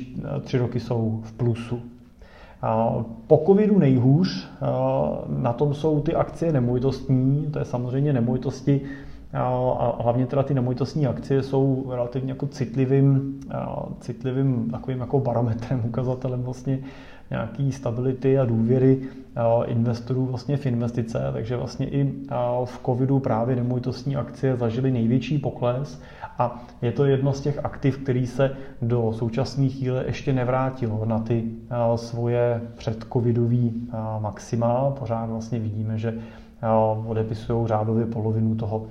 tři 0.43 0.57
roky 0.57 0.79
jsou 0.79 1.21
v 1.23 1.33
plusu. 1.33 1.81
Po 3.27 3.43
covidu 3.45 3.79
nejhůř 3.79 4.47
na 5.27 5.53
tom 5.53 5.73
jsou 5.73 5.99
ty 5.99 6.15
akcie 6.15 6.51
nemovitostní, 6.51 7.47
to 7.51 7.59
je 7.59 7.65
samozřejmě 7.65 8.13
nemovitosti, 8.13 8.81
a 9.33 10.03
hlavně 10.03 10.25
teda 10.25 10.43
ty 10.43 10.53
nemovitostní 10.53 11.07
akcie 11.07 11.43
jsou 11.43 11.85
relativně 11.89 12.31
jako 12.31 12.47
citlivým, 12.47 13.39
citlivým 13.99 14.69
takovým 14.71 14.99
jako 14.99 15.19
barometrem, 15.19 15.81
ukazatelem 15.85 16.43
vlastně 16.43 16.79
nějaký 17.33 17.71
stability 17.71 18.39
a 18.39 18.45
důvěry 18.45 19.01
investorů 19.65 20.25
vlastně 20.25 20.57
v 20.57 20.65
investice, 20.65 21.29
takže 21.33 21.57
vlastně 21.57 21.89
i 21.89 22.13
v 22.65 22.79
covidu 22.85 23.19
právě 23.19 23.55
nemovitostní 23.55 24.15
akcie 24.15 24.55
zažily 24.55 24.91
největší 24.91 25.37
pokles 25.37 26.01
a 26.39 26.63
je 26.81 26.91
to 26.91 27.05
jedno 27.05 27.33
z 27.33 27.41
těch 27.41 27.65
aktiv, 27.65 27.97
který 27.97 28.27
se 28.27 28.55
do 28.81 29.13
současné 29.13 29.69
chvíle 29.69 30.03
ještě 30.05 30.33
nevrátilo 30.33 31.05
na 31.05 31.19
ty 31.19 31.43
svoje 31.95 32.61
předcovidový 32.75 33.89
maxima. 34.19 34.89
Pořád 34.99 35.25
vlastně 35.25 35.59
vidíme, 35.59 35.97
že 35.97 36.13
odepisují 37.05 37.67
řádově 37.67 38.05
polovinu 38.05 38.55
toho 38.55 38.85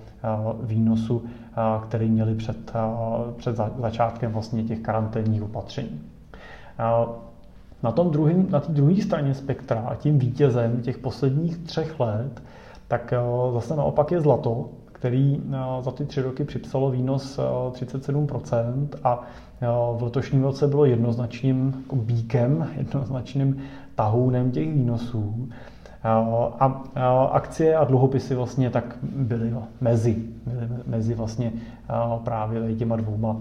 výnosu, 0.63 1.25
který 1.83 2.11
měli 2.11 2.35
před, 2.35 2.73
před 3.37 3.57
začátkem 3.79 4.33
vlastně 4.33 4.63
těch 4.63 4.81
karanténních 4.81 5.43
opatření. 5.43 6.01
Na, 7.83 7.93
tom 7.93 8.11
druhým, 8.11 8.47
na 8.51 8.61
té 8.61 8.73
druhé 8.73 9.03
straně 9.03 9.35
spektra 9.35 9.81
a 9.81 9.95
tím 9.95 10.19
vítězem 10.19 10.83
těch 10.83 10.99
posledních 10.99 11.59
třech 11.59 12.01
let, 12.01 12.43
tak 12.89 13.15
zase 13.53 13.77
naopak 13.77 14.13
je 14.13 14.21
zlato, 14.21 14.69
který 14.93 15.41
za 15.81 15.91
ty 15.91 16.05
tři 16.05 16.23
roky 16.23 16.45
připsalo 16.45 16.91
výnos 16.91 17.41
37% 17.73 18.89
a 19.05 19.23
v 19.97 20.03
letošním 20.03 20.43
roce 20.43 20.67
bylo 20.69 20.85
jednoznačným 20.85 21.85
bíkem, 21.93 22.71
jednoznačným 22.77 23.63
tahounem 23.95 24.51
těch 24.51 24.73
výnosů. 24.73 25.49
A 26.59 26.83
akcie 27.31 27.77
a 27.77 27.85
dluhopisy 27.85 28.35
vlastně 28.35 28.71
tak 28.71 28.99
byly 29.03 29.55
mezi, 29.81 30.17
byly 30.47 30.69
mezi 30.87 31.15
vlastně 31.15 31.53
právě 32.25 32.75
těma 32.77 32.97
dvouma, 32.97 33.37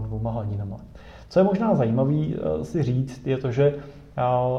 dvouma 0.00 0.30
hladinama. 0.30 0.76
Co 1.32 1.40
je 1.40 1.44
možná 1.44 1.74
zajímavé 1.74 2.14
e, 2.14 2.64
si 2.64 2.82
říct, 2.82 3.26
je 3.26 3.36
to, 3.36 3.50
že 3.50 3.74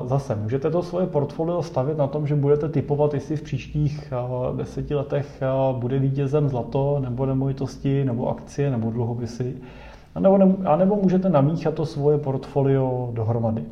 Zase 0.05 0.35
můžete 0.35 0.69
to 0.69 0.83
svoje 0.83 1.07
portfolio 1.07 1.63
stavit 1.63 1.97
na 1.97 2.07
tom, 2.07 2.27
že 2.27 2.35
budete 2.35 2.69
typovat, 2.69 3.13
jestli 3.13 3.35
v 3.35 3.41
příštích 3.41 4.13
deseti 4.55 4.95
letech 4.95 5.41
bude 5.71 5.99
vítězem 5.99 6.49
zlato, 6.49 6.99
nebo 6.99 7.25
nemovitosti, 7.25 8.05
nebo 8.05 8.29
akcie, 8.29 8.71
nebo 8.71 8.91
dluhopisy. 8.91 9.55
A 10.15 10.19
nebo, 10.19 10.39
a 10.65 10.75
nebo 10.75 10.95
můžete 10.95 11.29
namíchat 11.29 11.73
to 11.73 11.85
svoje 11.85 12.17
portfolio 12.17 13.09
dohromady. 13.13 13.63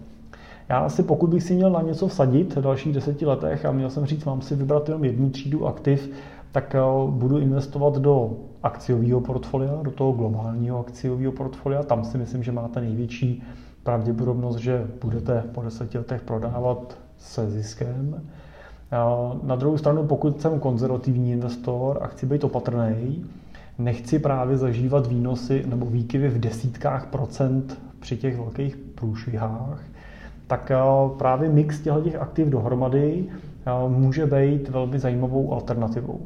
Já 0.70 0.79
asi 0.79 1.03
pokud 1.03 1.29
bych 1.29 1.43
si 1.43 1.53
měl 1.53 1.70
na 1.70 1.81
něco 1.81 2.08
vsadit 2.08 2.55
v 2.55 2.62
dalších 2.62 2.93
deseti 2.93 3.25
letech 3.25 3.65
a 3.65 3.72
měl 3.72 3.89
jsem 3.89 4.05
říct, 4.05 4.25
mám 4.25 4.41
si 4.41 4.55
vybrat 4.55 4.89
jenom 4.89 5.03
jednu 5.03 5.29
třídu 5.29 5.67
aktiv, 5.67 6.12
tak 6.51 6.75
budu 7.10 7.39
investovat 7.39 7.98
do 7.98 8.38
akciového 8.63 9.22
portfolia, 9.22 9.79
do 9.84 9.91
toho 9.91 10.12
globálního 10.12 10.79
akciového 10.79 11.31
portfolia. 11.31 11.84
Tam 11.84 12.03
si 12.03 12.17
myslím, 12.17 12.43
že 12.43 12.51
máte 12.51 12.81
největší 12.81 13.43
pravděpodobnost, 13.84 14.55
že 14.55 14.88
budete 15.01 15.43
po 15.51 15.62
deseti 15.62 15.98
letech 15.98 16.22
prodávat 16.22 16.98
se 17.17 17.50
ziskem. 17.50 18.22
Na 19.43 19.55
druhou 19.55 19.77
stranu, 19.77 20.03
pokud 20.03 20.41
jsem 20.41 20.60
konzervativní 20.60 21.31
investor 21.31 22.00
a 22.01 22.08
chci 22.08 22.25
být 22.25 22.43
opatrný, 22.43 23.25
nechci 23.79 24.20
právě 24.20 24.58
zažívat 24.58 25.08
výnosy 25.08 25.63
nebo 25.67 25.86
výkyvy 25.86 26.29
v 26.29 26.39
desítkách 26.39 27.05
procent 27.05 27.79
při 28.00 28.17
těch 28.17 28.38
velkých 28.38 28.75
průšvihách, 28.75 29.84
tak 30.48 30.72
právě 31.17 31.50
mix 31.50 31.79
těch 31.79 32.15
aktiv 32.15 32.48
dohromady 32.48 33.25
může 33.88 34.25
být 34.25 34.70
velmi 34.70 35.00
zajímavou 35.00 35.53
alternativou. 35.53 36.20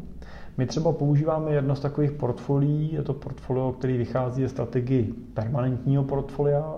My 0.57 0.65
třeba 0.65 0.91
používáme 0.91 1.51
jedno 1.51 1.75
z 1.75 1.79
takových 1.79 2.11
portfolií, 2.11 2.93
je 2.93 3.03
to 3.03 3.13
portfolio, 3.13 3.71
který 3.71 3.97
vychází 3.97 4.41
ze 4.41 4.49
strategii 4.49 5.13
permanentního 5.33 6.03
portfolia, 6.03 6.75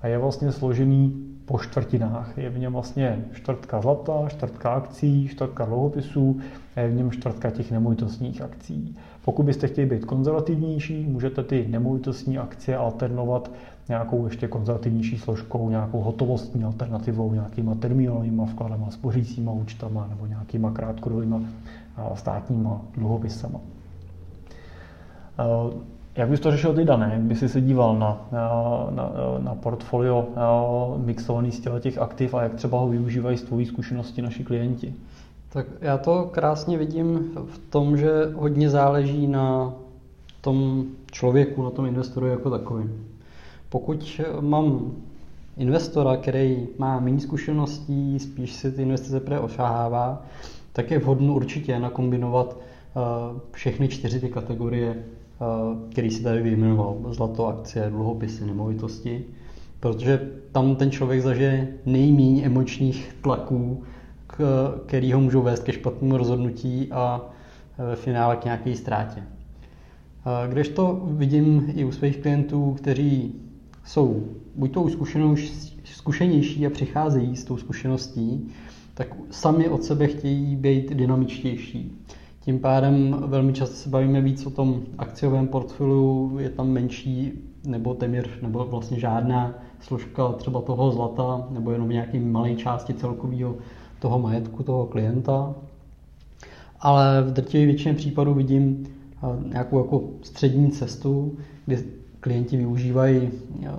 a 0.00 0.06
je 0.06 0.18
vlastně 0.18 0.52
složený 0.52 1.12
po 1.44 1.58
čtvrtinách. 1.58 2.38
Je 2.38 2.50
v 2.50 2.58
něm 2.58 2.72
vlastně 2.72 3.24
čtvrtka 3.32 3.80
zlata, 3.80 4.28
čtvrtka 4.28 4.70
akcí, 4.70 5.28
čtvrtka 5.28 5.64
dluhopisů, 5.64 6.36
je 6.76 6.88
v 6.88 6.94
něm 6.94 7.10
čtvrtka 7.10 7.50
těch 7.50 7.70
nemovitostních 7.70 8.42
akcí. 8.42 8.94
Pokud 9.24 9.42
byste 9.42 9.66
chtěli 9.66 9.86
být 9.86 10.04
konzervativnější, 10.04 11.06
můžete 11.06 11.42
ty 11.42 11.66
nemovitostní 11.68 12.38
akcie 12.38 12.76
alternovat 12.76 13.50
nějakou 13.88 14.24
ještě 14.24 14.48
konzervativnější 14.48 15.18
složkou, 15.18 15.70
nějakou 15.70 16.00
hotovostní 16.00 16.64
alternativou, 16.64 17.32
nějakýma 17.32 17.74
termínovými 17.74 18.42
vkladama, 18.46 18.90
spořícíma 18.90 19.52
účtama 19.52 20.06
nebo 20.10 20.26
nějakýma 20.26 20.70
krátkodobýma 20.70 21.42
státníma 22.14 22.80
dluhopisama. 22.96 23.60
Jak 26.16 26.28
bys 26.28 26.40
to 26.40 26.50
řešil 26.50 26.74
ty 26.74 26.84
dané? 26.84 27.10
Jak 27.12 27.22
bys 27.22 27.52
se 27.52 27.60
díval 27.60 27.98
na, 27.98 28.26
na, 28.32 29.12
na 29.38 29.54
portfolio 29.54 30.28
mixovaný 30.96 31.52
z 31.52 31.60
těch 31.80 31.98
aktiv 31.98 32.34
a 32.34 32.42
jak 32.42 32.54
třeba 32.54 32.78
ho 32.78 32.88
využívají 32.88 33.36
z 33.36 33.42
tvojí 33.42 33.66
zkušenosti 33.66 34.22
naši 34.22 34.44
klienti? 34.44 34.94
Tak 35.52 35.66
já 35.80 35.98
to 35.98 36.30
krásně 36.32 36.78
vidím 36.78 37.30
v 37.46 37.58
tom, 37.70 37.96
že 37.96 38.10
hodně 38.34 38.70
záleží 38.70 39.26
na 39.26 39.72
tom 40.40 40.84
člověku, 41.12 41.62
na 41.62 41.70
tom 41.70 41.86
investoru 41.86 42.26
jako 42.26 42.50
takovým. 42.50 43.06
Pokud 43.68 44.20
mám 44.40 44.92
investora, 45.56 46.16
který 46.16 46.68
má 46.78 47.00
méně 47.00 47.20
zkušeností, 47.20 48.18
spíš 48.18 48.52
si 48.52 48.72
ty 48.72 48.82
investice 48.82 49.20
pre 49.20 49.40
ošahává, 49.40 50.22
tak 50.76 50.90
je 50.90 50.98
vhodno 50.98 51.34
určitě 51.34 51.78
nakombinovat 51.78 52.56
eh, 52.60 53.00
všechny 53.52 53.88
čtyři 53.88 54.20
ty 54.20 54.28
kategorie, 54.28 54.90
eh, 54.90 55.44
který 55.90 56.10
si 56.10 56.22
tady 56.22 56.42
vyjmenoval. 56.42 56.96
Zlato, 57.10 57.46
akcie, 57.46 57.90
dluhopisy, 57.90 58.46
nemovitosti. 58.46 59.24
Protože 59.80 60.30
tam 60.52 60.76
ten 60.76 60.90
člověk 60.90 61.22
zažije 61.22 61.68
nejméně 61.86 62.44
emočních 62.44 63.16
tlaků, 63.22 63.82
který 64.86 65.12
ho 65.12 65.20
můžou 65.20 65.42
vést 65.42 65.62
ke 65.62 65.72
špatnému 65.72 66.16
rozhodnutí 66.16 66.88
a 66.92 67.30
eh, 67.78 67.86
ve 67.86 67.96
finále 67.96 68.36
k 68.36 68.44
nějaké 68.44 68.76
ztrátě. 68.76 69.22
Když 70.48 70.68
to 70.68 71.00
vidím 71.04 71.72
i 71.76 71.84
u 71.84 71.92
svých 71.92 72.16
klientů, 72.16 72.74
kteří 72.78 73.34
jsou 73.84 74.24
buď 74.54 74.72
tou 74.72 74.88
zkušenější 75.84 76.66
a 76.66 76.70
přicházejí 76.70 77.36
s 77.36 77.44
tou 77.44 77.56
zkušeností, 77.56 78.50
tak 78.96 79.08
sami 79.30 79.68
od 79.68 79.84
sebe 79.84 80.06
chtějí 80.06 80.56
být 80.56 80.92
dynamičtější. 80.92 81.92
Tím 82.40 82.58
pádem 82.58 83.16
velmi 83.26 83.52
často 83.52 83.76
se 83.76 83.88
bavíme 83.88 84.20
víc 84.20 84.46
o 84.46 84.50
tom 84.50 84.82
akciovém 84.98 85.48
portfoliu, 85.48 86.38
je 86.38 86.50
tam 86.50 86.68
menší 86.68 87.32
nebo 87.66 87.94
téměř 87.94 88.28
nebo 88.42 88.64
vlastně 88.64 88.98
žádná 88.98 89.54
složka 89.80 90.32
třeba 90.32 90.60
toho 90.60 90.90
zlata 90.90 91.46
nebo 91.50 91.70
jenom 91.70 91.88
nějaký 91.88 92.18
malé 92.18 92.54
části 92.54 92.94
celkového 92.94 93.54
toho 93.98 94.18
majetku 94.18 94.62
toho 94.62 94.86
klienta. 94.86 95.54
Ale 96.80 97.22
v 97.22 97.32
drtivé 97.32 97.64
většině 97.64 97.94
případů 97.94 98.34
vidím 98.34 98.86
eh, 98.86 99.48
nějakou 99.48 99.78
jako 99.78 100.02
střední 100.22 100.70
cestu, 100.70 101.36
kdy 101.66 101.78
klienti 102.20 102.56
využívají, 102.56 103.30
eh, 103.62 103.70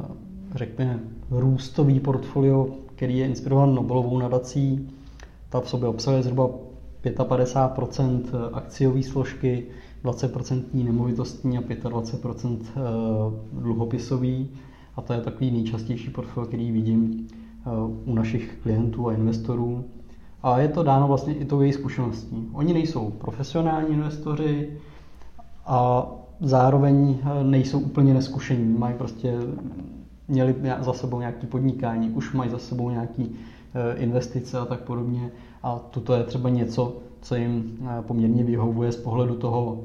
řekněme, 0.55 0.99
růstový 1.31 1.99
portfolio, 1.99 2.69
který 2.95 3.17
je 3.17 3.25
inspirován 3.25 3.75
Nobelovou 3.75 4.17
nadací. 4.17 4.89
Ta 5.49 5.61
v 5.61 5.69
sobě 5.69 5.89
obsahuje 5.89 6.23
zhruba 6.23 6.49
55% 7.03 8.21
akciové 8.53 9.03
složky, 9.03 9.65
20% 10.03 10.61
nemovitostní 10.73 11.57
a 11.57 11.61
25% 11.61 12.59
eh, 12.61 12.79
dluhopisový. 13.61 14.49
A 14.95 15.01
to 15.01 15.13
je 15.13 15.21
takový 15.21 15.51
nejčastější 15.51 16.09
portfolio, 16.09 16.47
který 16.47 16.71
vidím 16.71 17.27
eh, 17.27 17.69
u 18.05 18.15
našich 18.15 18.57
klientů 18.63 19.07
a 19.07 19.13
investorů. 19.13 19.83
A 20.43 20.59
je 20.59 20.67
to 20.67 20.83
dáno 20.83 21.07
vlastně 21.07 21.33
i 21.33 21.45
tou 21.45 21.61
jejich 21.61 21.75
zkušeností. 21.75 22.49
Oni 22.53 22.73
nejsou 22.73 23.09
profesionální 23.09 23.89
investoři 23.89 24.69
a 25.65 26.07
zároveň 26.39 27.17
eh, 27.21 27.43
nejsou 27.43 27.79
úplně 27.79 28.13
neskušení. 28.13 28.77
Mají 28.77 28.95
prostě, 28.95 29.33
měli 30.27 30.55
za 30.79 30.93
sebou 30.93 31.19
nějaké 31.19 31.47
podnikání, 31.47 32.09
už 32.09 32.33
mají 32.33 32.49
za 32.49 32.57
sebou 32.57 32.89
nějaké 32.89 33.23
eh, 33.23 33.56
investice 33.95 34.59
a 34.59 34.65
tak 34.65 34.79
podobně. 34.79 35.31
A 35.63 35.79
toto 35.91 36.13
je 36.13 36.23
třeba 36.23 36.49
něco, 36.49 36.97
co 37.21 37.35
jim 37.35 37.77
eh, 37.81 38.01
poměrně 38.01 38.43
vyhovuje 38.43 38.91
z 38.91 38.97
pohledu 38.97 39.35
toho, 39.35 39.83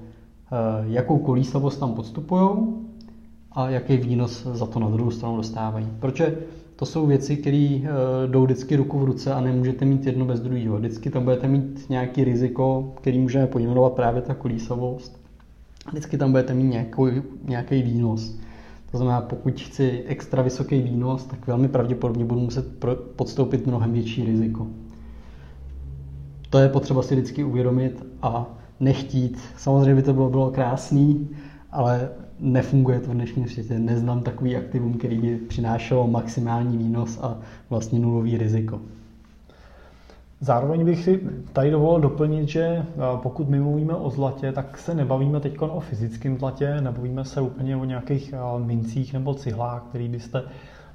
jakou 0.86 1.18
kolísavost 1.18 1.80
tam 1.80 1.94
podstupují 1.94 2.50
a 3.52 3.68
jaký 3.68 3.96
výnos 3.96 4.46
za 4.52 4.66
to 4.66 4.80
na 4.80 4.90
druhou 4.90 5.10
stranu 5.10 5.36
dostávají. 5.36 5.88
Protože 6.00 6.38
to 6.76 6.86
jsou 6.86 7.06
věci, 7.06 7.36
které 7.36 7.80
jdou 8.26 8.44
vždycky 8.44 8.76
ruku 8.76 8.98
v 8.98 9.04
ruce 9.04 9.32
a 9.32 9.40
nemůžete 9.40 9.84
mít 9.84 10.06
jedno 10.06 10.24
bez 10.24 10.40
druhého. 10.40 10.76
Vždycky 10.76 11.10
tam 11.10 11.24
budete 11.24 11.48
mít 11.48 11.86
nějaký 11.90 12.24
riziko, 12.24 12.92
který 12.96 13.18
můžeme 13.18 13.46
pojmenovat 13.46 13.92
právě 13.92 14.22
ta 14.22 14.34
kolísavost 14.34 15.22
vždycky 15.90 16.18
tam 16.18 16.30
budete 16.30 16.54
mít 16.54 16.64
nějakou, 16.64 17.08
nějaký 17.44 17.82
výnos. 17.82 18.38
To 18.92 18.98
znamená, 18.98 19.20
pokud 19.20 19.60
chci 19.60 20.02
extra 20.06 20.42
vysoký 20.42 20.82
výnos, 20.82 21.24
tak 21.24 21.46
velmi 21.46 21.68
pravděpodobně 21.68 22.24
budu 22.24 22.40
muset 22.40 22.84
podstoupit 23.16 23.66
mnohem 23.66 23.92
větší 23.92 24.24
riziko. 24.24 24.66
To 26.50 26.58
je 26.58 26.68
potřeba 26.68 27.02
si 27.02 27.14
vždycky 27.14 27.44
uvědomit 27.44 28.06
a 28.22 28.46
nechtít. 28.80 29.38
Samozřejmě 29.56 29.94
by 29.94 30.02
to 30.02 30.12
bylo, 30.12 30.30
bylo 30.30 30.50
krásný, 30.50 31.28
ale 31.70 32.08
nefunguje 32.38 33.00
to 33.00 33.10
v 33.10 33.14
dnešním 33.14 33.48
světě. 33.48 33.78
Neznám 33.78 34.22
takový 34.22 34.56
aktivum, 34.56 34.94
který 34.94 35.18
by 35.18 35.36
přinášelo 35.36 36.06
maximální 36.06 36.76
výnos 36.76 37.18
a 37.22 37.38
vlastně 37.70 37.98
nulový 37.98 38.38
riziko. 38.38 38.80
Zároveň 40.42 40.84
bych 40.84 41.04
si 41.04 41.20
tady 41.52 41.70
dovolil 41.70 42.00
doplnit, 42.00 42.48
že 42.48 42.60
eh, 42.62 42.84
pokud 43.22 43.48
my 43.48 43.60
mluvíme 43.60 43.94
o 43.94 44.10
zlatě, 44.10 44.52
tak 44.52 44.78
se 44.78 44.94
nebavíme 44.94 45.40
teď 45.40 45.60
o 45.60 45.80
fyzickém 45.80 46.38
zlatě, 46.38 46.80
nebavíme 46.80 47.24
se 47.24 47.40
úplně 47.40 47.76
o 47.76 47.84
nějakých 47.84 48.32
eh, 48.32 48.58
mincích 48.58 49.12
nebo 49.12 49.34
cihlách, 49.34 49.82
který 49.88 50.08
byste 50.08 50.42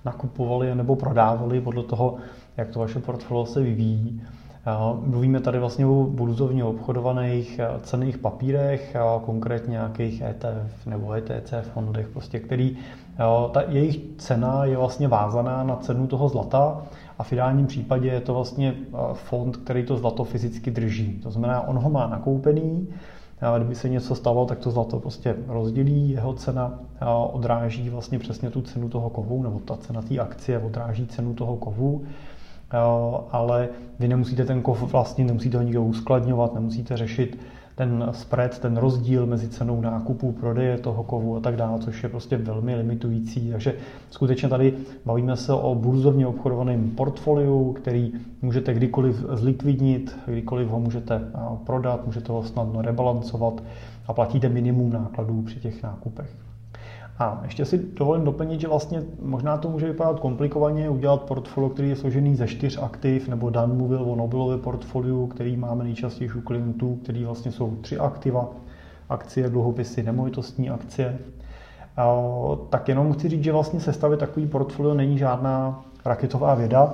nakupovali 0.05 0.75
nebo 0.75 0.95
prodávali 0.95 1.61
podle 1.61 1.83
toho, 1.83 2.15
jak 2.57 2.69
to 2.69 2.79
vaše 2.79 2.99
portfolio 2.99 3.45
se 3.45 3.61
vyvíjí. 3.61 4.21
Eh, 4.67 4.99
mluvíme 5.05 5.39
tady 5.39 5.59
vlastně 5.59 5.85
o 5.85 6.03
burzovně 6.03 6.63
obchodovaných 6.63 7.59
cených 7.81 8.17
papírech, 8.17 8.95
konkrétně 9.25 9.71
nějakých 9.71 10.21
ETF 10.21 10.85
nebo 10.85 11.13
ETC 11.13 11.53
fondech, 11.73 12.07
prostě, 12.07 12.39
který 12.39 12.77
ta 13.51 13.61
jejich 13.67 13.99
cena 14.17 14.65
je 14.65 14.77
vlastně 14.77 15.07
vázaná 15.07 15.63
na 15.63 15.75
cenu 15.75 16.07
toho 16.07 16.29
zlata 16.29 16.81
a 17.19 17.23
v 17.23 17.33
ideálním 17.33 17.67
případě 17.67 18.09
je 18.09 18.21
to 18.21 18.33
vlastně 18.33 18.73
eh, 18.77 18.97
fond, 19.13 19.57
který 19.57 19.83
to 19.83 19.97
zlato 19.97 20.23
fyzicky 20.23 20.71
drží. 20.71 21.19
To 21.23 21.31
znamená, 21.31 21.61
on 21.61 21.77
ho 21.77 21.89
má 21.89 22.07
nakoupený, 22.07 22.87
a 23.41 23.57
kdyby 23.57 23.75
se 23.75 23.89
něco 23.89 24.15
stalo, 24.15 24.45
tak 24.45 24.59
to 24.59 24.71
zlato 24.71 24.99
prostě 24.99 25.35
rozdělí, 25.47 26.09
jeho 26.09 26.33
cena 26.33 26.79
eh, 27.01 27.05
odráží 27.31 27.89
vlastně 27.89 28.19
přesně 28.19 28.49
tu 28.49 28.61
cenu 28.61 28.89
toho 28.89 29.09
kovu, 29.09 29.43
nebo 29.43 29.59
ta 29.59 29.77
cena 29.77 30.01
té 30.01 30.19
akcie 30.19 30.59
odráží 30.59 31.07
cenu 31.07 31.33
toho 31.33 31.55
kovu, 31.55 32.03
eh, 32.05 32.36
ale 33.31 33.69
vy 33.99 34.07
nemusíte 34.07 34.45
ten 34.45 34.61
kov 34.61 34.91
vlastně, 34.91 35.25
nemusíte 35.25 35.57
ho 35.57 35.63
nikdo 35.63 35.83
uskladňovat, 35.83 36.53
nemusíte 36.53 36.97
řešit 36.97 37.37
ten 37.75 38.07
spread, 38.11 38.59
ten 38.59 38.77
rozdíl 38.77 39.25
mezi 39.25 39.47
cenou 39.47 39.81
nákupu, 39.81 40.31
prodeje 40.31 40.77
toho 40.77 41.03
kovu 41.03 41.35
a 41.35 41.39
tak 41.39 41.55
dále, 41.55 41.79
což 41.79 42.03
je 42.03 42.09
prostě 42.09 42.37
velmi 42.37 42.75
limitující. 42.75 43.49
Takže 43.49 43.73
skutečně 44.09 44.49
tady 44.49 44.73
bavíme 45.05 45.35
se 45.35 45.53
o 45.53 45.75
burzovně 45.75 46.27
obchodovaném 46.27 46.89
portfoliu, 46.89 47.73
který 47.73 48.11
můžete 48.41 48.73
kdykoliv 48.73 49.25
zlikvidnit, 49.29 50.17
kdykoliv 50.25 50.67
ho 50.67 50.79
můžete 50.79 51.21
prodat, 51.63 52.05
můžete 52.05 52.31
ho 52.31 52.43
snadno 52.43 52.81
rebalancovat 52.81 53.63
a 54.07 54.13
platíte 54.13 54.49
minimum 54.49 54.93
nákladů 54.93 55.41
při 55.41 55.59
těch 55.59 55.83
nákupech. 55.83 56.46
A 57.19 57.39
ještě 57.43 57.65
si 57.65 57.77
dovolím 57.77 58.23
doplnit, 58.23 58.61
že 58.61 58.67
vlastně 58.67 59.03
možná 59.21 59.57
to 59.57 59.69
může 59.69 59.85
vypadat 59.85 60.19
komplikovaně 60.19 60.89
udělat 60.89 61.21
portfolio, 61.21 61.69
který 61.69 61.89
je 61.89 61.95
složený 61.95 62.35
ze 62.35 62.47
čtyř 62.47 62.77
aktiv, 62.81 63.27
nebo 63.27 63.49
Dan 63.49 63.77
mluvil 63.77 64.03
o 64.03 64.15
Nobelově 64.15 64.57
portfoliu, 64.57 65.27
který 65.27 65.57
máme 65.57 65.83
nejčastěji 65.83 66.29
u 66.35 66.41
klientů, 66.41 66.95
který 66.95 67.25
vlastně 67.25 67.51
jsou 67.51 67.75
tři 67.81 67.97
aktiva, 67.97 68.49
akcie, 69.09 69.49
dluhopisy, 69.49 70.03
nemovitostní 70.03 70.69
akcie. 70.69 71.17
Tak 72.69 72.87
jenom 72.87 73.13
chci 73.13 73.29
říct, 73.29 73.43
že 73.43 73.51
vlastně 73.51 73.79
sestavit 73.79 74.19
takový 74.19 74.47
portfolio 74.47 74.93
není 74.93 75.17
žádná 75.17 75.81
raketová 76.05 76.55
věda. 76.55 76.93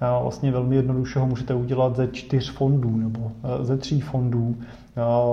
Vlastně 0.00 0.52
velmi 0.52 0.76
jednoduše 0.76 1.18
ho 1.18 1.26
můžete 1.26 1.54
udělat 1.54 1.96
ze 1.96 2.08
čtyř 2.08 2.50
fondů 2.50 2.96
nebo 2.96 3.32
e, 3.60 3.64
ze 3.64 3.76
tří 3.76 4.00
fondů. 4.00 4.56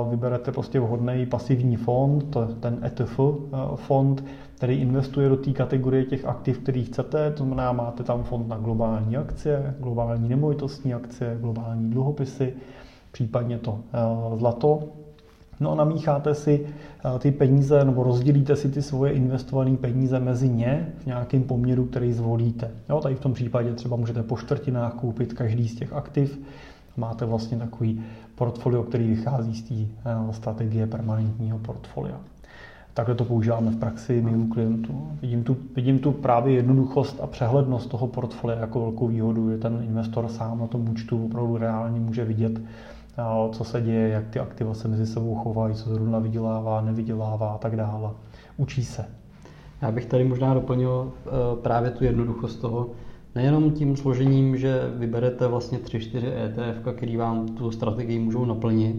Vyberete 0.09 0.51
prostě 0.51 0.79
vhodný 0.79 1.25
pasivní 1.25 1.75
fond, 1.75 2.21
to 2.21 2.41
je 2.41 2.47
ten 2.47 2.79
ETF 2.85 3.19
e, 3.19 3.75
fond, 3.75 4.23
který 4.55 4.75
investuje 4.75 5.29
do 5.29 5.37
té 5.37 5.51
kategorie 5.51 6.05
těch 6.05 6.25
aktiv, 6.25 6.57
který 6.57 6.83
chcete. 6.83 7.31
To 7.31 7.43
znamená, 7.43 7.71
máte 7.71 8.03
tam 8.03 8.23
fond 8.23 8.47
na 8.47 8.57
globální 8.57 9.17
akcie, 9.17 9.75
globální 9.79 10.29
nemovitostní 10.29 10.93
akcie, 10.93 11.37
globální 11.41 11.89
dluhopisy, 11.89 12.53
případně 13.11 13.57
to 13.57 13.79
e, 13.93 14.37
zlato. 14.37 14.79
No 15.59 15.71
a 15.71 15.75
namícháte 15.75 16.35
si 16.35 16.65
eh, 16.65 17.19
ty 17.19 17.31
peníze 17.31 17.85
nebo 17.85 18.03
rozdělíte 18.03 18.55
si 18.55 18.69
ty 18.69 18.81
svoje 18.81 19.13
investované 19.13 19.77
peníze 19.77 20.19
mezi 20.19 20.49
ně 20.49 20.93
v 20.97 21.05
nějakém 21.05 21.43
poměru, 21.43 21.85
který 21.85 22.13
zvolíte. 22.13 22.71
Jo, 22.89 22.99
tady 23.01 23.15
v 23.15 23.19
tom 23.19 23.33
případě 23.33 23.73
třeba 23.73 23.95
můžete 23.95 24.23
po 24.23 24.37
čtvrtinách 24.37 24.93
koupit 24.93 25.33
každý 25.33 25.69
z 25.69 25.75
těch 25.75 25.93
aktiv. 25.93 26.39
Máte 26.97 27.25
vlastně 27.25 27.57
takový 27.57 28.01
portfolio, 28.35 28.83
který 28.83 29.07
vychází 29.07 29.55
z 29.55 29.63
té 29.63 29.75
eh, 29.75 30.33
strategie 30.33 30.87
permanentního 30.87 31.57
portfolia. 31.57 32.19
Takhle 32.95 33.15
to 33.15 33.25
používáme 33.25 33.71
v 33.71 33.77
praxi 33.77 34.21
my 34.21 34.37
u 34.37 34.47
klientů. 34.47 35.07
Vidím 35.21 35.43
tu, 35.43 35.57
vidím 35.75 35.99
tu 35.99 36.11
právě 36.11 36.53
jednoduchost 36.53 37.19
a 37.21 37.27
přehlednost 37.27 37.89
toho 37.89 38.07
portfolia 38.07 38.59
jako 38.59 38.79
velkou 38.79 39.07
výhodu, 39.07 39.51
že 39.51 39.57
ten 39.57 39.83
investor 39.87 40.27
sám 40.27 40.59
na 40.59 40.67
tom 40.67 40.89
účtu 40.89 41.25
opravdu 41.25 41.57
reálně 41.57 41.99
může 41.99 42.25
vidět, 42.25 42.61
co 43.51 43.63
se 43.63 43.81
děje, 43.81 44.09
jak 44.09 44.27
ty 44.27 44.39
aktiva 44.39 44.73
se 44.73 44.87
mezi 44.87 45.07
sebou 45.07 45.35
chovají, 45.35 45.75
co 45.75 45.89
zrovna 45.89 46.19
vydělává, 46.19 46.81
nevydělává 46.81 47.49
a 47.49 47.57
tak 47.57 47.75
dále. 47.75 48.09
Učí 48.57 48.85
se. 48.85 49.05
Já 49.81 49.91
bych 49.91 50.05
tady 50.05 50.23
možná 50.23 50.53
doplnil 50.53 51.11
eh, 51.11 51.29
právě 51.61 51.91
tu 51.91 52.03
jednoduchost 52.03 52.61
toho, 52.61 52.89
nejenom 53.35 53.71
tím 53.71 53.97
složením, 53.97 54.57
že 54.57 54.91
vyberete 54.95 55.47
vlastně 55.47 55.77
3-4 55.77 56.23
ETF, 56.45 56.95
který 56.95 57.17
vám 57.17 57.47
tu 57.47 57.71
strategii 57.71 58.19
můžou 58.19 58.45
naplnit, 58.45 58.95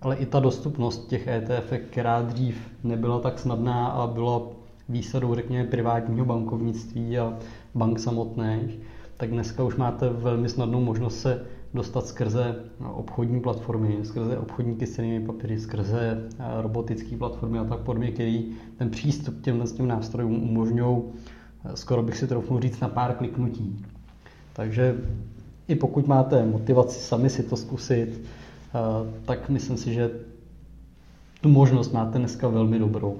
ale 0.00 0.16
i 0.16 0.26
ta 0.26 0.40
dostupnost 0.40 1.06
těch 1.06 1.26
ETF, 1.26 1.72
která 1.90 2.22
dřív 2.22 2.70
nebyla 2.84 3.20
tak 3.20 3.38
snadná 3.38 3.86
a 3.86 4.06
byla 4.06 4.42
výsadou, 4.88 5.34
řekněme, 5.34 5.64
privátního 5.64 6.26
bankovnictví 6.26 7.18
a 7.18 7.38
bank 7.74 7.98
samotných, 7.98 8.78
tak 9.16 9.30
dneska 9.30 9.64
už 9.64 9.76
máte 9.76 10.08
velmi 10.08 10.48
snadnou 10.48 10.80
možnost 10.80 11.20
se 11.20 11.44
dostat 11.74 12.06
skrze 12.06 12.54
obchodní 12.94 13.40
platformy, 13.40 13.98
skrze 14.02 14.38
obchodníky 14.38 14.86
s 14.86 14.94
cenými 14.94 15.26
papíry, 15.26 15.60
skrze 15.60 16.28
eh, 16.38 16.62
robotické 16.62 17.16
platformy 17.16 17.58
a 17.58 17.64
tak 17.64 17.78
podobně, 17.78 18.10
který 18.10 18.52
ten 18.78 18.90
přístup 18.90 19.38
k 19.40 19.44
těmhle 19.44 19.66
těm 19.66 19.88
nástrojům 19.88 20.42
umožňují, 20.42 21.02
eh, 21.64 21.76
skoro 21.76 22.02
bych 22.02 22.16
si 22.16 22.26
troufnul 22.26 22.60
říct, 22.60 22.80
na 22.80 22.88
pár 22.88 23.14
kliknutí. 23.14 23.84
Takže 24.52 24.96
i 25.68 25.74
pokud 25.74 26.06
máte 26.06 26.44
motivaci 26.44 27.00
sami 27.00 27.30
si 27.30 27.42
to 27.42 27.56
zkusit, 27.56 28.20
eh, 28.20 28.78
tak 29.24 29.48
myslím 29.48 29.76
si, 29.76 29.94
že 29.94 30.10
tu 31.40 31.48
možnost 31.48 31.92
máte 31.92 32.18
dneska 32.18 32.48
velmi 32.48 32.78
dobrou. 32.78 33.18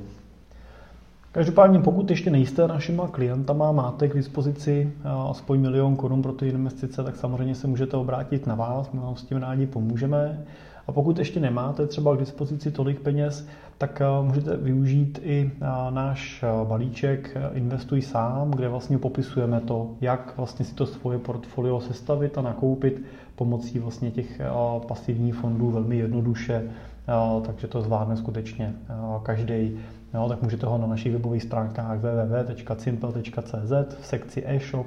Každopádně, 1.32 1.78
pokud 1.78 2.10
ještě 2.10 2.30
nejste 2.30 2.68
našima 2.68 3.08
klientama, 3.08 3.72
máte 3.72 4.08
k 4.08 4.14
dispozici 4.14 4.92
eh, 5.04 5.08
aspoň 5.30 5.60
milion 5.60 5.96
korun 5.96 6.22
pro 6.22 6.32
ty 6.32 6.48
investice, 6.48 7.04
tak 7.04 7.16
samozřejmě 7.16 7.54
se 7.54 7.66
můžete 7.66 7.96
obrátit 7.96 8.46
na 8.46 8.54
vás, 8.54 8.92
my 8.92 9.00
vám 9.00 9.16
s 9.16 9.24
tím 9.24 9.38
rádi 9.38 9.66
pomůžeme. 9.66 10.44
A 10.86 10.92
pokud 10.92 11.18
ještě 11.18 11.40
nemáte 11.40 11.86
třeba 11.86 12.16
k 12.16 12.18
dispozici 12.18 12.70
tolik 12.70 13.00
peněz, 13.00 13.46
tak 13.78 14.00
eh, 14.00 14.04
můžete 14.22 14.56
využít 14.56 15.20
i 15.22 15.50
eh, 15.54 15.66
náš 15.90 16.44
balíček 16.64 17.36
Investuj 17.52 18.02
sám, 18.02 18.50
kde 18.50 18.68
vlastně 18.68 18.98
popisujeme 18.98 19.60
to, 19.60 19.90
jak 20.00 20.34
vlastně 20.36 20.64
si 20.64 20.74
to 20.74 20.86
svoje 20.86 21.18
portfolio 21.18 21.80
sestavit 21.80 22.38
a 22.38 22.42
nakoupit 22.42 23.02
pomocí 23.36 23.78
vlastně 23.78 24.10
těch 24.10 24.40
pasivních 24.88 25.34
fondů 25.34 25.70
velmi 25.70 25.96
jednoduše, 25.96 26.70
takže 27.46 27.66
to 27.66 27.82
zvládne 27.82 28.16
skutečně 28.16 28.74
každý 29.22 29.78
Jo, 30.14 30.28
tak 30.28 30.42
můžete 30.42 30.66
ho 30.66 30.78
na 30.78 30.86
našich 30.86 31.12
webových 31.12 31.42
stránkách 31.42 31.98
www.simple.cz 31.98 33.72
v 34.00 34.06
sekci 34.06 34.42
e-shop 34.46 34.86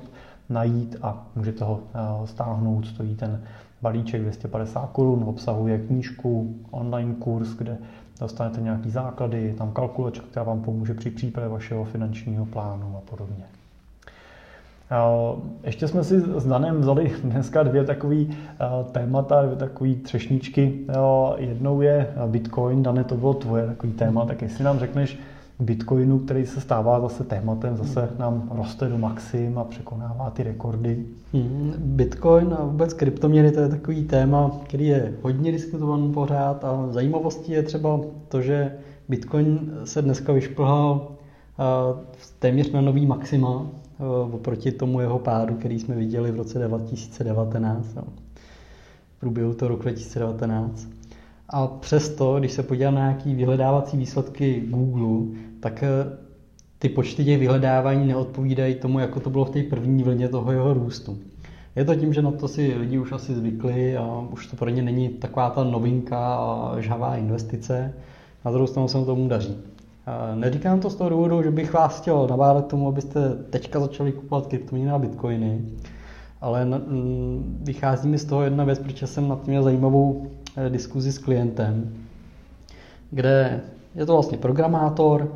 najít 0.49 0.95
a 1.01 1.27
můžete 1.35 1.65
ho 1.65 1.79
eh, 1.83 2.27
stáhnout. 2.27 2.87
Stojí 2.87 3.15
ten 3.15 3.43
balíček 3.85 4.21
250 4.21 4.89
korun, 4.91 5.23
obsahuje 5.27 5.77
knížku, 5.79 6.55
online 6.71 7.13
kurz, 7.19 7.49
kde 7.57 7.77
dostanete 8.19 8.61
nějaký 8.61 8.89
základy, 8.89 9.53
tam 9.57 9.71
kalkulačka, 9.71 10.25
která 10.31 10.43
vám 10.43 10.61
pomůže 10.61 10.93
při 10.93 11.09
přípravě 11.09 11.49
vašeho 11.49 11.85
finančního 11.85 12.45
plánu 12.45 12.97
a 12.97 13.01
podobně. 13.09 13.45
Ještě 15.63 15.87
jsme 15.87 16.03
si 16.03 16.19
s 16.19 16.45
Danem 16.45 16.81
vzali 16.81 17.11
dneska 17.23 17.63
dvě 17.63 17.83
takové 17.83 18.25
témata, 18.91 19.41
dvě 19.41 19.55
takové 19.55 19.93
třešničky. 19.93 20.79
Jednou 21.37 21.81
je 21.81 22.13
Bitcoin, 22.27 22.83
Dane, 22.83 23.03
to 23.03 23.15
bylo 23.15 23.33
tvoje 23.33 23.67
takový 23.67 23.93
téma, 23.93 24.25
tak 24.25 24.41
jestli 24.41 24.63
nám 24.63 24.79
řekneš 24.79 25.19
Bitcoinu, 25.59 26.19
který 26.19 26.45
se 26.45 26.61
stává 26.61 26.99
zase 26.99 27.23
tématem, 27.23 27.77
zase 27.77 28.09
nám 28.19 28.49
roste 28.55 28.89
do 28.89 28.97
maxim 28.97 29.57
a 29.57 29.63
překonává 29.63 30.29
ty 30.29 30.43
rekordy. 30.43 31.05
Hmm, 31.33 31.73
Bitcoin 31.77 32.55
a 32.59 32.65
vůbec 32.65 32.93
kryptoměny, 32.93 33.51
to 33.51 33.59
je 33.59 33.69
takový 33.69 34.03
téma, 34.03 34.51
který 34.63 34.87
je 34.87 35.13
hodně 35.21 35.51
diskutovaný 35.51 36.13
pořád 36.13 36.65
a 36.65 36.87
zajímavostí 36.91 37.51
je 37.51 37.63
třeba 37.63 37.99
to, 38.29 38.41
že 38.41 38.77
Bitcoin 39.09 39.71
se 39.83 40.01
dneska 40.01 40.33
vyšplhal 40.33 41.07
téměř 42.39 42.71
na 42.71 42.81
nový 42.81 43.05
maxima, 43.05 43.65
Eh, 43.99 44.33
oproti 44.33 44.71
tomu 44.71 45.01
jeho 45.01 45.19
pádu, 45.19 45.55
který 45.55 45.79
jsme 45.79 45.95
viděli 45.95 46.31
v 46.31 46.35
roce 46.35 46.67
2019, 46.67 47.95
no, 47.95 48.03
v 49.17 49.19
průběhu 49.19 49.53
toho 49.53 49.69
roku 49.69 49.81
2019. 49.81 50.87
A 51.49 51.67
přesto, 51.67 52.39
když 52.39 52.51
se 52.51 52.63
podívám 52.63 52.95
na 52.95 53.01
nějaké 53.01 53.35
vyhledávací 53.35 53.97
výsledky 53.97 54.63
Google, 54.67 55.37
tak 55.59 55.83
eh, 55.83 56.17
ty 56.79 56.89
počty 56.89 57.25
těch 57.25 57.39
vyhledávání 57.39 58.07
neodpovídají 58.07 58.75
tomu, 58.75 58.99
jako 58.99 59.19
to 59.19 59.29
bylo 59.29 59.45
v 59.45 59.49
té 59.49 59.63
první 59.63 60.03
vlně 60.03 60.29
toho 60.29 60.51
jeho 60.51 60.73
růstu. 60.73 61.17
Je 61.75 61.85
to 61.85 61.95
tím, 61.95 62.13
že 62.13 62.21
na 62.21 62.31
to 62.31 62.47
si 62.47 62.75
lidi 62.77 62.99
už 62.99 63.11
asi 63.11 63.35
zvykli 63.35 63.97
a 63.97 64.27
už 64.31 64.47
to 64.47 64.55
pro 64.55 64.69
ně 64.69 64.81
není 64.81 65.09
taková 65.09 65.49
ta 65.49 65.63
novinka 65.63 66.35
a 66.35 66.75
žhavá 66.79 67.15
investice. 67.15 67.93
Na 68.45 68.51
druhou 68.51 68.67
stranu 68.67 68.87
se 68.87 69.05
tomu 69.05 69.27
daří. 69.27 69.57
Neříkám 70.35 70.79
to 70.79 70.89
z 70.89 70.95
toho 70.95 71.09
důvodu, 71.09 71.43
že 71.43 71.51
bych 71.51 71.73
vás 71.73 72.01
chtěl 72.01 72.27
nabádat 72.27 72.67
tomu, 72.67 72.87
abyste 72.87 73.35
teďka 73.49 73.79
začali 73.79 74.11
kupovat 74.11 74.47
kryptoměny 74.47 74.91
a 74.91 74.99
bitcoiny, 74.99 75.61
ale 76.41 76.67
vychází 77.61 78.09
mi 78.09 78.17
z 78.17 78.25
toho 78.25 78.41
jedna 78.41 78.63
věc, 78.63 78.79
protože 78.79 79.07
jsem 79.07 79.27
nad 79.27 79.41
tím 79.41 79.51
měl 79.51 79.63
zajímavou 79.63 80.27
eh, 80.27 80.44
diskuzi 80.69 81.11
s 81.11 81.17
klientem, 81.17 81.93
kde 83.11 83.61
je 83.95 84.05
to 84.05 84.13
vlastně 84.13 84.37
programátor 84.37 85.35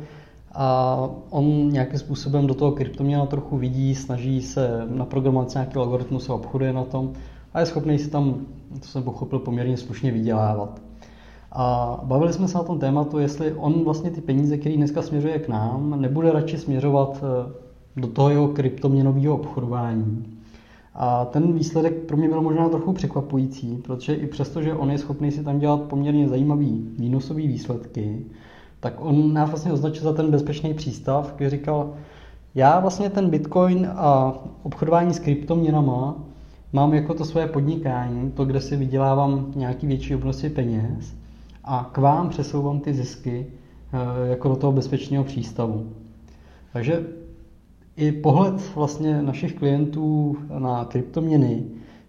a 0.52 0.96
on 1.30 1.68
nějakým 1.68 1.98
způsobem 1.98 2.46
do 2.46 2.54
toho 2.54 2.72
kryptoměna 2.72 3.26
trochu 3.26 3.56
vidí, 3.56 3.94
snaží 3.94 4.42
se 4.42 4.86
naprogramovat 4.88 5.54
nějaký 5.54 5.76
algoritmus 5.76 6.30
a 6.30 6.34
obchoduje 6.34 6.72
na 6.72 6.84
tom 6.84 7.12
a 7.54 7.60
je 7.60 7.66
schopný 7.66 7.98
si 7.98 8.10
tam, 8.10 8.46
to 8.80 8.86
jsem 8.88 9.02
pochopil, 9.02 9.38
poměrně 9.38 9.76
slušně 9.76 10.12
vydělávat. 10.12 10.80
A 11.52 12.00
bavili 12.02 12.32
jsme 12.32 12.48
se 12.48 12.58
na 12.58 12.64
tom 12.64 12.78
tématu, 12.78 13.18
jestli 13.18 13.52
on 13.52 13.84
vlastně 13.84 14.10
ty 14.10 14.20
peníze, 14.20 14.58
které 14.58 14.76
dneska 14.76 15.02
směřuje 15.02 15.38
k 15.38 15.48
nám, 15.48 16.00
nebude 16.00 16.32
radši 16.32 16.58
směřovat 16.58 17.24
eh, 17.24 17.52
do 17.96 18.08
toho 18.08 18.30
jeho 18.30 18.48
kryptoměnového 18.48 19.34
obchodování. 19.34 20.39
A 20.94 21.24
ten 21.24 21.52
výsledek 21.52 21.94
pro 21.94 22.16
mě 22.16 22.28
byl 22.28 22.42
možná 22.42 22.68
trochu 22.68 22.92
překvapující, 22.92 23.76
protože 23.76 24.14
i 24.14 24.26
přesto, 24.26 24.62
že 24.62 24.74
on 24.74 24.90
je 24.90 24.98
schopný 24.98 25.30
si 25.30 25.44
tam 25.44 25.58
dělat 25.58 25.82
poměrně 25.82 26.28
zajímavý 26.28 26.88
výnosové 26.98 27.40
výsledky, 27.40 28.24
tak 28.80 28.94
on 28.98 29.32
nás 29.32 29.50
vlastně 29.50 29.72
označil 29.72 30.02
za 30.02 30.12
ten 30.12 30.30
bezpečný 30.30 30.74
přístav, 30.74 31.34
kde 31.36 31.50
říkal, 31.50 31.94
já 32.54 32.80
vlastně 32.80 33.10
ten 33.10 33.30
bitcoin 33.30 33.88
a 33.96 34.34
obchodování 34.62 35.14
s 35.14 35.18
kryptoměnama 35.18 36.16
mám 36.72 36.94
jako 36.94 37.14
to 37.14 37.24
své 37.24 37.46
podnikání, 37.46 38.30
to, 38.30 38.44
kde 38.44 38.60
si 38.60 38.76
vydělávám 38.76 39.52
nějaký 39.56 39.86
větší 39.86 40.14
obnosy 40.14 40.50
peněz 40.50 41.14
a 41.64 41.90
k 41.92 41.98
vám 41.98 42.28
přesouvám 42.28 42.80
ty 42.80 42.94
zisky 42.94 43.46
eh, 43.46 44.30
jako 44.30 44.48
do 44.48 44.56
toho 44.56 44.72
bezpečného 44.72 45.24
přístavu. 45.24 45.86
Takže 46.72 47.06
i 48.00 48.12
pohled 48.12 48.74
vlastně 48.74 49.22
našich 49.22 49.54
klientů 49.54 50.36
na 50.58 50.84
kryptoměny 50.84 51.62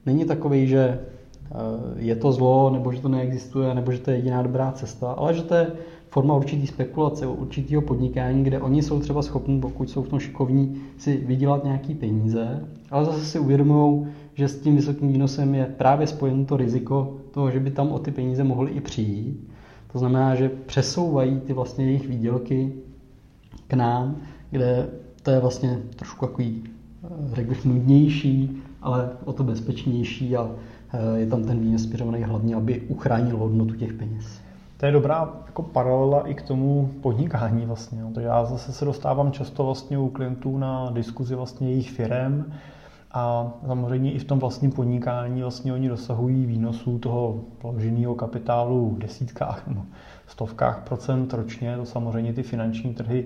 není 0.05 0.25
takový, 0.25 0.67
že 0.67 0.79
eh, 0.79 1.55
je 1.95 2.15
to 2.15 2.31
zlo, 2.31 2.69
nebo 2.69 2.91
že 2.91 3.01
to 3.01 3.09
neexistuje, 3.09 3.75
nebo 3.75 3.91
že 3.91 3.99
to 3.99 4.11
je 4.11 4.17
jediná 4.17 4.41
dobrá 4.41 4.71
cesta, 4.71 5.11
ale 5.11 5.33
že 5.33 5.43
to 5.43 5.55
je 5.55 5.67
forma 6.07 6.35
určitý 6.35 6.67
spekulace, 6.67 7.27
určitého 7.27 7.81
podnikání, 7.81 8.43
kde 8.43 8.59
oni 8.59 8.83
jsou 8.83 8.99
třeba 8.99 9.21
schopni, 9.21 9.59
pokud 9.59 9.89
jsou 9.89 10.03
v 10.03 10.09
tom 10.09 10.19
šikovní, 10.19 10.81
si 10.97 11.17
vydělat 11.17 11.63
nějaký 11.63 11.95
peníze, 11.95 12.65
ale 12.91 13.05
zase 13.05 13.25
si 13.25 13.39
uvědomují, 13.39 14.07
že 14.33 14.47
s 14.47 14.61
tím 14.61 14.75
vysokým 14.75 15.07
výnosem 15.07 15.55
je 15.55 15.65
právě 15.65 16.07
spojeno 16.07 16.45
to 16.45 16.57
riziko 16.57 17.17
toho, 17.31 17.51
že 17.51 17.59
by 17.59 17.71
tam 17.71 17.91
o 17.91 17.99
ty 17.99 18.11
peníze 18.11 18.43
mohly 18.43 18.71
i 18.71 18.81
přijít. 18.81 19.47
To 19.91 19.99
znamená, 19.99 20.35
že 20.35 20.49
přesouvají 20.49 21.39
ty 21.39 21.53
vlastně 21.53 21.85
jejich 21.85 22.07
výdělky 22.07 22.73
k 23.71 23.73
nám, 23.73 24.15
kde 24.49 24.87
to 25.23 25.31
je 25.31 25.39
vlastně 25.39 25.79
trošku 25.95 26.25
takový, 26.25 26.63
eh, 27.03 27.35
řekl 27.35 27.49
bych, 27.49 27.65
nudnější, 27.65 28.61
ale 28.81 29.09
o 29.25 29.33
to 29.33 29.43
bezpečnější 29.43 30.37
a 30.37 30.49
eh, 30.93 31.19
je 31.19 31.27
tam 31.27 31.43
ten 31.43 31.59
výnos 31.59 31.83
směřovaný 31.83 32.23
hlavně, 32.23 32.55
aby 32.55 32.81
uchránil 32.81 33.37
hodnotu 33.37 33.73
těch 33.73 33.93
peněz. 33.93 34.25
To 34.77 34.85
je 34.85 34.91
dobrá 34.91 35.33
jako 35.45 35.63
paralela 35.63 36.27
i 36.27 36.33
k 36.33 36.41
tomu 36.41 36.89
podnikání 37.01 37.65
vlastně. 37.65 38.01
No. 38.01 38.11
To 38.11 38.19
já 38.19 38.45
zase 38.45 38.73
se 38.73 38.85
dostávám 38.85 39.31
často 39.31 39.63
vlastně 39.63 39.97
u 39.97 40.09
klientů 40.09 40.57
na 40.57 40.89
diskuzi 40.91 41.35
vlastně 41.35 41.69
jejich 41.69 41.91
firem, 41.91 42.45
a 43.13 43.53
samozřejmě 43.67 44.11
i 44.11 44.19
v 44.19 44.23
tom 44.23 44.39
vlastním 44.39 44.71
podnikání 44.71 45.41
vlastně 45.41 45.73
oni 45.73 45.89
dosahují 45.89 46.45
výnosů 46.45 46.99
toho 46.99 47.41
vloženého 47.61 48.15
kapitálu 48.15 48.89
v 48.89 48.99
desítkách 48.99 49.67
nebo 49.67 49.81
stovkách 50.27 50.83
procent 50.83 51.33
ročně, 51.33 51.77
to 51.77 51.85
samozřejmě 51.85 52.33
ty 52.33 52.43
finanční 52.43 52.93
trhy 52.93 53.25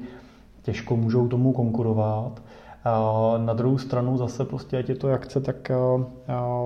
těžko 0.65 0.95
můžou 0.95 1.27
tomu 1.27 1.53
konkurovat. 1.53 2.41
Na 3.37 3.53
druhou 3.53 3.77
stranu 3.77 4.17
zase 4.17 4.45
prostě, 4.45 4.77
ať 4.77 4.89
je 4.89 4.95
to 4.95 5.07
jak 5.07 5.25
chce, 5.25 5.41
tak 5.41 5.71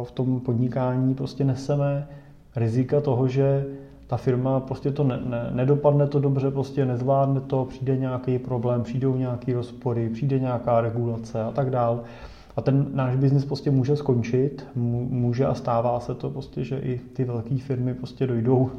v 0.04 0.12
tom 0.12 0.40
podnikání 0.40 1.16
prostě 1.16 1.44
neseme 1.44 2.08
rizika 2.56 3.02
toho, 3.02 3.28
že 3.28 3.66
ta 4.08 4.18
firma 4.18 4.60
prostě 4.60 4.92
to 4.92 5.04
ne, 5.04 5.20
ne, 5.26 5.50
nedopadne 5.52 6.08
to 6.08 6.20
dobře, 6.20 6.52
prostě 6.52 6.86
nezvládne 6.86 7.42
to, 7.42 7.66
přijde 7.66 7.98
nějaký 7.98 8.40
problém, 8.40 8.84
přijdou 8.84 9.16
nějaké 9.16 9.54
rozpory, 9.54 10.10
přijde 10.10 10.40
nějaká 10.40 10.82
regulace 10.82 11.44
a 11.44 11.52
tak 11.52 11.70
dál. 11.70 12.04
A 12.56 12.62
ten 12.62 12.86
náš 12.94 13.16
biznis 13.16 13.46
prostě 13.46 13.72
může 13.72 13.96
skončit, 13.96 14.66
může 14.76 15.46
a 15.46 15.54
stává 15.54 16.00
se 16.00 16.16
to 16.16 16.30
prostě, 16.30 16.64
že 16.64 16.80
i 16.80 17.00
ty 17.14 17.24
velké 17.24 17.58
firmy 17.58 17.94
prostě 17.94 18.28
dojdou 18.28 18.72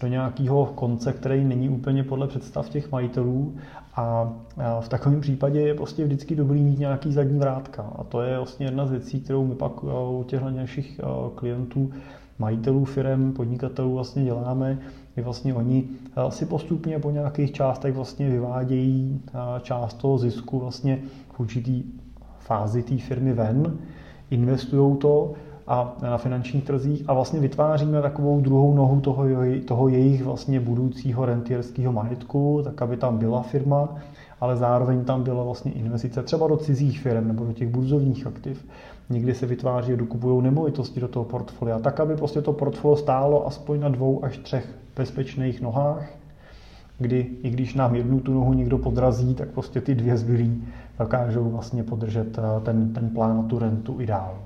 do 0.00 0.06
nějakého 0.08 0.66
konce, 0.66 1.12
který 1.12 1.44
není 1.44 1.68
úplně 1.68 2.04
podle 2.04 2.26
představ 2.26 2.68
těch 2.68 2.92
majitelů 2.92 3.54
a 3.98 4.32
v 4.80 4.88
takovém 4.88 5.20
případě 5.20 5.60
je 5.60 5.74
prostě 5.74 6.04
vždycky 6.04 6.36
dobrý 6.36 6.62
mít 6.62 6.78
nějaký 6.78 7.12
zadní 7.12 7.38
vrátka. 7.38 7.82
A 7.82 8.04
to 8.04 8.22
je 8.22 8.36
vlastně 8.36 8.66
jedna 8.66 8.86
z 8.86 8.90
věcí, 8.90 9.20
kterou 9.20 9.46
my 9.46 9.54
pak 9.54 9.84
u 9.84 10.24
těchto 10.28 10.50
našich 10.50 11.00
klientů 11.34 11.90
majitelů 12.38 12.84
firm, 12.84 13.32
podnikatelů 13.32 13.94
vlastně 13.94 14.24
děláme, 14.24 14.78
kdy 15.14 15.22
vlastně 15.22 15.54
oni 15.54 15.84
eh, 16.16 16.30
si 16.30 16.46
postupně 16.46 16.98
po 16.98 17.10
nějakých 17.10 17.52
částech 17.52 17.94
vlastně 17.94 18.30
vyvádějí 18.30 19.20
eh, 19.26 19.38
část 19.60 19.94
toho 19.94 20.18
zisku 20.18 20.58
vlastně 20.58 20.98
v 21.32 21.40
určitý 21.40 21.82
fázi 22.38 22.82
té 22.82 22.96
firmy 22.96 23.32
ven, 23.32 23.78
investují 24.30 24.96
to 24.96 25.32
a 25.68 25.96
na 26.02 26.18
finančních 26.18 26.64
trzích 26.64 27.04
a 27.08 27.12
vlastně 27.12 27.40
vytváříme 27.40 28.02
takovou 28.02 28.40
druhou 28.40 28.74
nohu 28.74 29.00
toho, 29.00 29.24
toho 29.64 29.88
jejich 29.88 30.24
vlastně 30.24 30.60
budoucího 30.60 31.26
rentierského 31.26 31.92
majetku, 31.92 32.60
tak 32.64 32.82
aby 32.82 32.96
tam 32.96 33.18
byla 33.18 33.42
firma, 33.42 33.88
ale 34.40 34.56
zároveň 34.56 35.04
tam 35.04 35.22
byla 35.22 35.44
vlastně 35.44 35.72
investice 35.72 36.22
třeba 36.22 36.48
do 36.48 36.56
cizích 36.56 37.00
firm 37.00 37.28
nebo 37.28 37.44
do 37.44 37.52
těch 37.52 37.68
burzovních 37.68 38.26
aktiv. 38.26 38.66
Někdy 39.10 39.34
se 39.34 39.46
vytváří 39.46 39.92
a 39.92 39.96
dokupují 39.96 40.42
nemovitosti 40.42 41.00
do 41.00 41.08
toho 41.08 41.24
portfolia, 41.24 41.78
tak 41.78 42.00
aby 42.00 42.16
prostě 42.16 42.42
to 42.42 42.52
portfolio 42.52 42.96
stálo 42.96 43.46
aspoň 43.46 43.80
na 43.80 43.88
dvou 43.88 44.24
až 44.24 44.38
třech 44.38 44.78
bezpečných 44.96 45.60
nohách, 45.60 46.10
kdy 46.98 47.26
i 47.42 47.50
když 47.50 47.74
nám 47.74 47.94
jednu 47.94 48.20
tu 48.20 48.34
nohu 48.34 48.52
někdo 48.52 48.78
podrazí, 48.78 49.34
tak 49.34 49.48
prostě 49.48 49.80
ty 49.80 49.94
dvě 49.94 50.16
zbylí 50.16 50.64
dokážou 50.98 51.50
vlastně 51.50 51.82
podržet 51.82 52.38
eh, 52.38 52.60
ten, 52.64 52.92
ten 52.92 53.10
plán 53.10 53.38
a 53.38 53.42
tu 53.42 53.58
rentu 53.58 54.00
i 54.00 54.06
dál. 54.06 54.38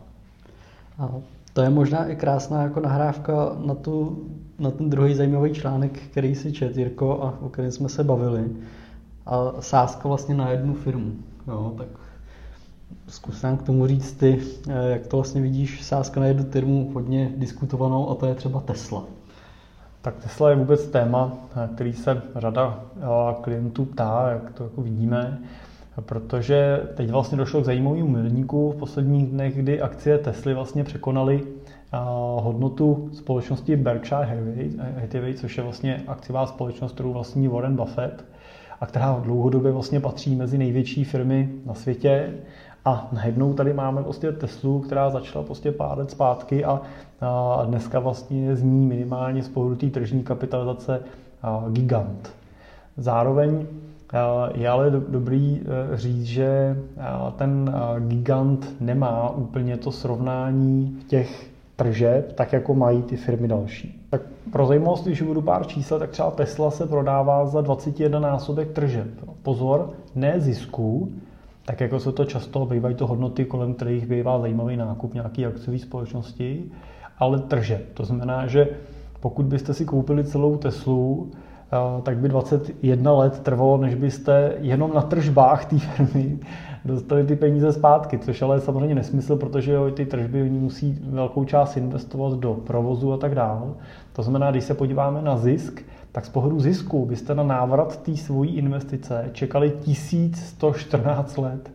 A 0.99 1.11
to 1.53 1.63
je 1.63 1.71
možná 1.71 2.07
i 2.07 2.17
krásná 2.17 2.63
jako 2.63 2.81
nahrávka 2.81 3.57
na, 3.67 3.75
tu, 3.75 4.27
na 4.59 4.71
ten 4.71 4.91
druhý 4.91 5.15
zajímavý 5.15 5.55
článek, 5.55 5.99
který 5.99 6.35
si 6.35 6.53
čet, 6.53 6.77
Jirko, 6.77 7.23
a 7.23 7.35
o 7.41 7.49
kterém 7.49 7.71
jsme 7.71 7.89
se 7.89 8.05
bavili. 8.05 8.51
A 9.27 9.53
sázka 9.61 10.09
vlastně 10.09 10.35
na 10.35 10.51
jednu 10.51 10.75
firmu. 10.75 11.13
Jo, 11.49 11.75
tak 11.79 11.89
Zkus 13.09 13.43
nám 13.43 13.57
k 13.57 13.63
tomu 13.63 13.87
říct 13.87 14.13
ty, 14.13 14.43
eh, 14.69 14.91
jak 14.91 15.07
to 15.07 15.17
vlastně 15.17 15.41
vidíš, 15.41 15.83
sázka 15.83 16.21
na 16.21 16.27
jednu 16.27 16.45
firmu 16.45 16.91
hodně 16.95 17.33
diskutovanou 17.37 18.11
a 18.11 18.15
to 18.15 18.27
je 18.27 18.35
třeba 18.35 18.61
Tesla. 18.61 19.05
Tak 20.03 20.15
Tesla 20.17 20.51
je 20.51 20.57
vůbec 20.57 20.87
téma, 20.87 21.33
který 21.75 21.93
se 21.93 22.23
řada 22.37 22.85
eh, 22.97 23.03
klientů 23.41 23.85
ptá, 23.85 24.29
jak 24.31 24.53
to 24.53 24.65
jako 24.65 24.83
vidíme, 24.83 25.39
protože 26.01 26.81
teď 26.95 27.11
vlastně 27.11 27.39
došlo 27.39 27.61
k 27.61 27.65
zajímavému 27.65 28.09
milníku 28.09 28.71
v 28.71 28.77
posledních 28.77 29.27
dnech, 29.27 29.57
kdy 29.57 29.81
akcie 29.81 30.19
Tesly 30.19 30.55
vlastně 30.55 30.85
překonaly 30.85 31.43
hodnotu 32.41 33.09
společnosti 33.13 33.77
Berkshire 33.77 34.25
Hathaway, 35.01 35.35
což 35.35 35.57
je 35.57 35.63
vlastně 35.63 36.03
akciová 36.07 36.47
společnost, 36.47 36.93
kterou 36.93 37.13
vlastní 37.13 37.49
Warren 37.49 37.77
Buffett 37.77 38.25
a 38.81 38.87
která 38.87 39.21
dlouhodobě 39.25 39.73
vlastně 39.73 40.01
patří 40.01 40.37
mezi 40.37 40.59
největší 40.59 41.05
firmy 41.05 41.49
na 41.67 41.75
světě 41.75 42.35
a 42.85 43.09
najednou 43.13 43.55
tady 43.55 43.73
máme 43.73 44.03
prostě 44.03 44.33
Teslu, 44.33 44.81
která 44.81 45.11
začala 45.11 45.45
prostě 45.45 45.73
pár 45.73 45.99
let 45.99 46.11
zpátky 46.11 46.65
a, 46.65 46.83
dneska 47.65 48.01
vlastně 48.01 48.57
z 48.57 48.63
ní 48.63 48.87
minimálně 48.87 49.43
z 49.43 49.49
pohledu 49.49 49.91
tržní 49.91 50.23
kapitalizace 50.23 51.01
gigant. 51.71 52.33
Zároveň 52.97 53.67
je 54.55 54.69
ale 54.69 54.91
dobrý 54.91 55.61
e, 55.61 55.97
říct, 55.97 56.25
že 56.25 56.77
ten 57.37 57.75
gigant 57.99 58.81
nemá 58.81 59.31
úplně 59.31 59.77
to 59.77 59.91
srovnání 59.91 60.99
těch 61.07 61.51
tržeb, 61.77 62.33
tak 62.33 62.53
jako 62.53 62.75
mají 62.75 63.03
ty 63.03 63.17
firmy 63.17 63.49
další. 63.49 64.07
Tak 64.11 64.23
pro 64.53 64.67
zajímavost, 64.67 65.07
když 65.07 65.23
budu 65.23 65.43
pár 65.43 65.67
čísel, 65.67 65.99
tak 65.99 66.11
třeba 66.11 66.31
Tesla 66.31 66.71
se 66.71 66.87
prodává 66.87 67.47
za 67.47 67.61
21 67.61 68.21
násobek 68.21 68.73
tržeb. 68.73 69.09
Pozor, 69.43 69.91
ne 70.15 70.41
zisku, 70.41 71.13
tak 71.65 71.81
jako 71.81 72.01
se 72.01 72.13
to 72.13 72.25
často 72.25 72.67
bývají 72.67 72.95
to 72.95 73.07
hodnoty, 73.07 73.45
kolem 73.45 73.75
kterých 73.75 74.07
bývá 74.07 74.41
zajímavý 74.41 74.77
nákup 74.77 75.15
nějaké 75.15 75.47
akciové 75.47 75.79
společnosti, 75.79 76.65
ale 77.19 77.39
trže. 77.39 77.81
To 77.95 78.05
znamená, 78.05 78.47
že 78.47 78.69
pokud 79.21 79.47
byste 79.47 79.75
si 79.75 79.85
koupili 79.85 80.25
celou 80.25 80.57
Teslu, 80.57 81.31
eh, 81.33 81.52
tak 82.03 82.19
by 82.19 82.29
21 82.29 83.13
let 83.13 83.41
trvalo, 83.41 83.77
než 83.77 83.95
byste 83.95 84.53
jenom 84.61 84.95
na 84.95 85.01
tržbách 85.01 85.65
té 85.65 85.79
firmy 85.79 86.39
dostali 86.85 87.25
ty 87.25 87.37
peníze 87.37 87.73
zpátky, 87.73 88.19
což 88.19 88.43
ale 88.43 88.57
je 88.57 88.61
samozřejmě 88.61 88.95
nesmysl, 88.95 89.37
protože 89.37 89.79
ty 89.95 90.07
tržby 90.07 90.43
oni 90.43 90.59
musí 90.59 90.99
velkou 91.03 91.45
část 91.45 91.77
investovat 91.77 92.39
do 92.39 92.55
provozu 92.55 93.13
a 93.13 93.17
tak 93.17 93.35
dále. 93.35 93.69
To 94.13 94.23
znamená, 94.23 94.51
když 94.51 94.65
se 94.65 94.75
podíváme 94.75 95.23
na 95.23 95.37
zisk, 95.37 95.83
tak 96.13 96.27
z 96.27 96.29
pohledu 96.29 96.61
zisku 96.61 97.07
byste 97.07 97.35
na 97.35 97.43
návrat 97.43 98.03
té 98.03 98.17
svojí 98.17 98.57
investice 98.57 99.31
čekali 99.33 99.71
1114 99.71 101.39
let. 101.39 101.71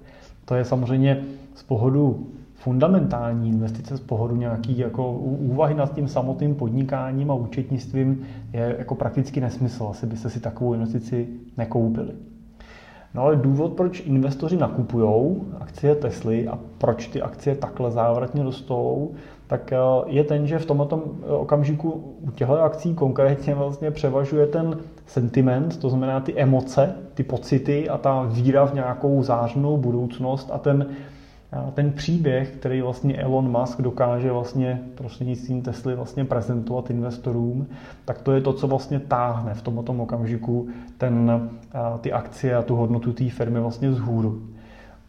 To 0.45 0.55
je 0.55 0.65
samozřejmě 0.65 1.23
z 1.55 1.63
pohledu 1.63 2.27
fundamentální 2.58 3.50
investice 3.50 3.98
z 3.98 4.00
pohledu 4.00 4.36
nějaký 4.36 4.78
jako 4.78 5.12
úvahy 5.22 5.76
nad 5.76 5.93
tím 5.93 6.08
samotným 6.08 6.56
podnikáním 6.56 7.32
a 7.32 7.34
účetnictvím 7.34 8.22
je 8.54 8.76
jako 8.78 8.96
prakticky 8.96 9.41
nesmysl. 9.41 9.88
Asi 9.91 10.06
byste 10.06 10.30
si 10.30 10.39
takovou 10.39 10.74
investici 10.74 11.28
nekoupili. 11.58 12.12
No 13.13 13.22
ale 13.24 13.36
důvod, 13.36 13.74
proč 13.74 14.00
investoři 14.00 14.58
nakupují 14.58 15.36
akcie 15.60 15.96
Tesly 15.96 16.48
a 16.48 16.60
proč 16.78 17.08
ty 17.08 17.22
akcie 17.22 17.56
takhle 17.56 17.91
závratně 17.91 18.43
rostou, 18.43 19.12
tak 19.48 19.74
eh, 19.74 19.78
je 20.06 20.24
ten, 20.24 20.48
že 20.48 20.60
v 20.60 20.65
tomto 20.65 21.04
eh, 21.06 21.32
okamžiku 21.32 21.89
u 22.22 22.32
těchto 22.32 22.62
akcí 22.62 22.93
konkrétně 22.93 23.56
vlastně 23.56 23.91
převažuje 23.91 24.48
ten 24.48 24.78
sentiment, 25.06 25.80
to 25.80 25.89
znamená 25.89 26.20
ty 26.20 26.36
emoce, 26.36 26.96
ty 27.13 27.24
pocity 27.24 27.89
a 27.89 27.98
ta 27.98 28.24
víra 28.24 28.65
v 28.65 28.74
nějakou 28.74 29.24
zářnou 29.24 29.78
budoucnost 29.78 30.50
a 30.54 30.58
ten, 30.58 30.86
ten 31.73 31.91
příběh, 31.91 32.51
který 32.51 32.81
vlastně 32.81 33.17
Elon 33.17 33.60
Musk 33.60 33.81
dokáže 33.81 34.31
vlastně 34.31 34.81
prostřednictvím 34.95 35.62
Tesly 35.62 35.95
vlastně 35.95 36.25
prezentovat 36.25 36.89
investorům, 36.89 37.67
tak 38.05 38.21
to 38.21 38.31
je 38.31 38.41
to, 38.41 38.53
co 38.53 38.67
vlastně 38.67 38.99
táhne 38.99 39.53
v 39.53 39.62
tomto 39.62 39.93
okamžiku 39.93 40.67
ten, 40.97 41.49
ty 42.01 42.12
akcie 42.12 42.55
a 42.55 42.62
tu 42.62 42.75
hodnotu 42.75 43.13
té 43.13 43.29
firmy 43.29 43.60
vlastně 43.60 43.89
vzhůru. 43.89 44.41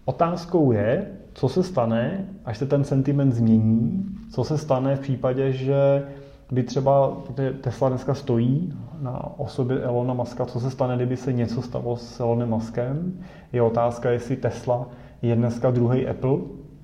Otázkou 0.04 0.72
je, 0.72 1.06
co 1.32 1.48
se 1.48 1.62
stane, 1.62 2.26
až 2.44 2.58
se 2.58 2.66
ten 2.66 2.84
sentiment 2.84 3.32
změní, 3.32 4.06
co 4.30 4.44
se 4.44 4.58
stane 4.58 4.96
v 4.96 5.00
případě, 5.00 5.52
že 5.52 6.06
by 6.52 6.62
třeba 6.62 7.12
Tesla 7.60 7.88
dneska 7.88 8.14
stojí 8.14 8.72
na 9.00 9.38
osobě 9.38 9.82
Elona 9.82 10.14
Muska, 10.14 10.46
co 10.46 10.60
se 10.60 10.70
stane, 10.70 10.96
kdyby 10.96 11.16
se 11.16 11.32
něco 11.32 11.62
stalo 11.62 11.96
s 11.96 12.20
Elonem 12.20 12.48
Muskem. 12.48 13.12
Je 13.52 13.62
otázka, 13.62 14.10
jestli 14.10 14.36
Tesla 14.36 14.86
je 15.22 15.36
dneska 15.36 15.70
druhý 15.70 16.06
Apple, 16.06 16.38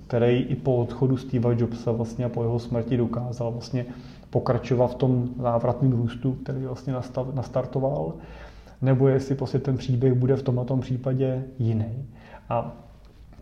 který 0.07 0.39
i 0.39 0.55
po 0.55 0.77
odchodu 0.77 1.17
Steva 1.17 1.53
Jobsa 1.53 1.93
vlastně 1.93 2.25
a 2.25 2.29
po 2.29 2.43
jeho 2.43 2.59
smrti 2.59 2.97
dokázal 2.97 3.53
vlastně 3.53 3.87
pokračovat 4.31 4.87
v 4.87 4.95
tom 4.95 5.29
závratném 5.39 5.93
růstu, 5.93 6.33
který 6.33 6.65
vlastně 6.65 6.95
nastartoval, 7.33 8.13
nebo 8.83 9.09
jestli 9.09 9.35
prostě 9.35 9.59
ten 9.59 9.77
příběh 9.77 10.15
bude 10.15 10.37
v 10.37 10.43
tomto 10.43 10.77
případě 10.77 11.45
jiný. 11.59 12.05
A 12.49 12.77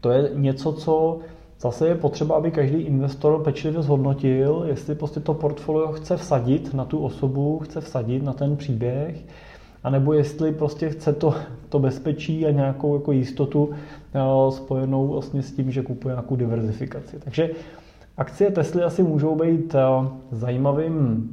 to 0.00 0.10
je 0.10 0.30
něco, 0.34 0.72
co 0.72 1.18
zase 1.60 1.88
je 1.88 1.94
potřeba, 1.94 2.36
aby 2.36 2.50
každý 2.50 2.76
investor 2.76 3.42
pečlivě 3.42 3.82
zhodnotil, 3.82 4.64
jestli 4.66 4.94
prostě 4.94 5.20
to 5.20 5.34
portfolio 5.34 5.92
chce 5.92 6.16
vsadit 6.16 6.74
na 6.74 6.84
tu 6.84 6.98
osobu, 6.98 7.58
chce 7.58 7.80
vsadit 7.80 8.22
na 8.22 8.32
ten 8.32 8.56
příběh, 8.56 9.24
anebo 9.84 10.12
jestli 10.12 10.52
prostě 10.52 10.90
chce 10.90 11.12
to, 11.12 11.34
to 11.68 11.78
bezpečí 11.78 12.46
a 12.46 12.50
nějakou 12.50 12.94
jako 12.94 13.12
jistotu 13.12 13.70
eh, 14.14 14.50
spojenou 14.50 15.08
vlastně 15.08 15.42
s 15.42 15.52
tím, 15.52 15.70
že 15.70 15.82
kupuje 15.82 16.14
nějakou 16.14 16.36
diverzifikaci. 16.36 17.20
Takže 17.24 17.50
akcie 18.16 18.50
Tesly 18.50 18.82
asi 18.82 19.02
můžou 19.02 19.34
být 19.34 19.74
eh, 19.74 19.80
zajímavým 20.32 21.30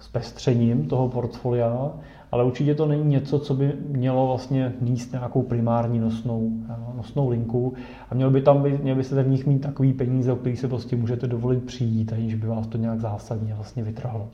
zpestřením 0.00 0.86
toho 0.86 1.08
portfolia, 1.08 1.90
ale 2.32 2.44
určitě 2.44 2.74
to 2.74 2.86
není 2.86 3.04
něco, 3.04 3.38
co 3.38 3.54
by 3.54 3.72
mělo 3.88 4.26
vlastně 4.26 4.72
níst 4.80 5.12
nějakou 5.12 5.42
primární 5.42 5.98
nosnou, 5.98 6.50
eh, 6.70 6.96
nosnou 6.96 7.28
linku 7.28 7.74
a 8.10 8.14
měl 8.14 8.30
by 8.30 8.42
tam 8.42 8.62
měl 8.82 8.96
by 8.96 9.04
se 9.04 9.22
v 9.22 9.28
nich 9.28 9.46
mít 9.46 9.58
takový 9.58 9.92
peníze, 9.92 10.32
o 10.32 10.36
kterých 10.36 10.60
se 10.60 10.68
prostě 10.68 10.96
můžete 10.96 11.26
dovolit 11.26 11.64
přijít, 11.64 12.12
aniž 12.12 12.34
by 12.34 12.46
vás 12.46 12.66
to 12.66 12.78
nějak 12.78 13.00
zásadně 13.00 13.54
vlastně 13.54 13.82
vytrhlo. 13.82 14.28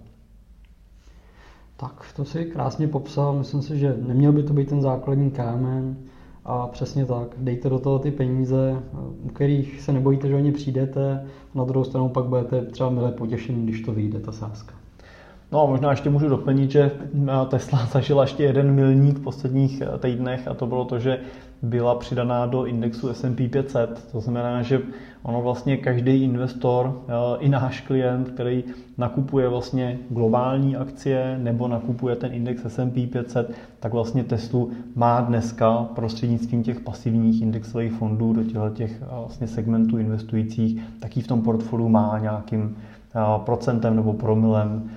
Tak, 1.77 2.13
to 2.17 2.25
si 2.25 2.45
krásně 2.45 2.89
popsal. 2.89 3.33
Myslím 3.33 3.63
si, 3.63 3.79
že 3.79 3.95
neměl 3.99 4.33
by 4.33 4.43
to 4.43 4.53
být 4.53 4.69
ten 4.69 4.81
základní 4.81 5.31
kámen. 5.31 5.97
A 6.45 6.67
přesně 6.67 7.07
tak, 7.07 7.35
dejte 7.37 7.69
do 7.69 7.79
toho 7.79 7.99
ty 7.99 8.11
peníze, 8.11 8.83
u 9.25 9.29
kterých 9.29 9.81
se 9.81 9.93
nebojíte, 9.93 10.29
že 10.29 10.35
o 10.35 10.39
ně 10.39 10.53
přijdete, 10.53 11.27
na 11.55 11.65
druhou 11.65 11.85
stranu 11.85 12.09
pak 12.09 12.25
budete 12.25 12.63
třeba 12.63 12.91
milé 12.91 13.13
potěšení, 13.13 13.63
když 13.65 13.81
to 13.81 13.93
vyjde, 13.93 14.21
ta 14.21 14.33
sázka. 14.33 14.74
No 15.55 15.63
a 15.63 15.67
možná 15.67 15.91
ještě 15.91 16.11
můžu 16.11 16.29
doplnit, 16.29 16.71
že 16.71 16.91
Tesla 17.49 17.87
zažila 17.93 18.23
ještě 18.23 18.43
jeden 18.43 18.75
milník 18.75 19.19
v 19.19 19.23
posledních 19.23 19.83
týdnech 19.99 20.49
a 20.49 20.55
to 20.55 20.67
bylo 20.67 20.85
to, 20.85 20.99
že 20.99 21.19
byla 21.63 21.95
přidaná 21.95 22.47
do 22.47 22.65
indexu 22.65 23.09
S&P 23.09 23.49
500. 23.49 24.09
To 24.13 24.21
znamená, 24.21 24.63
že 24.63 24.83
ono 25.23 25.43
vlastně 25.43 25.77
každý 25.77 26.25
investor, 26.25 27.03
eh, 27.09 27.13
i 27.39 27.49
náš 27.49 27.81
klient, 27.81 28.29
který 28.29 28.65
nakupuje 28.99 29.49
vlastně 29.49 29.99
globální 30.11 30.77
akcie 30.77 31.39
nebo 31.43 31.69
nakupuje 31.69 32.17
ten 32.17 32.33
index 32.33 32.65
S&P 32.65 33.07
500, 33.07 33.55
tak 33.81 33.93
vlastně 33.93 34.25
Teslu 34.25 34.71
má 34.95 35.21
dneska 35.21 35.87
prostřednictvím 35.95 36.63
těch 36.63 36.81
pasivních 36.81 37.43
indexových 37.43 37.93
fondů 37.93 38.33
do 38.33 38.43
těchto 38.43 38.71
těch 38.71 39.03
eh, 39.03 39.07
vlastně 39.11 39.47
segmentů 39.47 39.99
investujících, 39.99 40.83
taky 41.01 41.21
v 41.21 41.27
tom 41.27 41.43
portfoliu 41.43 41.89
má 41.89 42.19
nějakým 42.19 42.77
eh, 43.15 43.21
procentem 43.45 43.97
nebo 43.97 44.13
promilem 44.13 44.91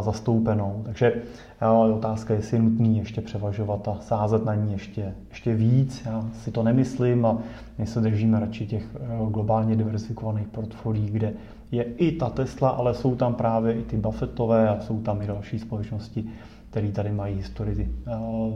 zastoupenou. 0.00 0.82
Takže 0.84 1.12
je 1.60 1.92
otázka, 1.92 2.34
jestli 2.34 2.56
je 2.56 2.62
nutný 2.62 2.98
ještě 2.98 3.20
převažovat 3.20 3.88
a 3.88 3.98
sázet 4.00 4.44
na 4.44 4.54
ní 4.54 4.72
ještě, 4.72 5.14
ještě 5.28 5.54
víc. 5.54 6.02
Já 6.06 6.24
si 6.32 6.50
to 6.50 6.62
nemyslím 6.62 7.26
a 7.26 7.38
my 7.78 7.86
se 7.86 8.00
držíme 8.00 8.40
radši 8.40 8.66
těch 8.66 8.96
globálně 9.30 9.76
diversifikovaných 9.76 10.48
portfolií, 10.48 11.10
kde 11.10 11.32
je 11.72 11.82
i 11.82 12.12
ta 12.12 12.30
Tesla, 12.30 12.68
ale 12.68 12.94
jsou 12.94 13.14
tam 13.14 13.34
právě 13.34 13.74
i 13.74 13.82
ty 13.82 13.96
Buffettové 13.96 14.68
a 14.68 14.80
jsou 14.80 15.00
tam 15.00 15.22
i 15.22 15.26
další 15.26 15.58
společnosti, 15.58 16.24
které 16.70 16.92
tady 16.92 17.12
mají 17.12 17.36
historii 17.36 17.96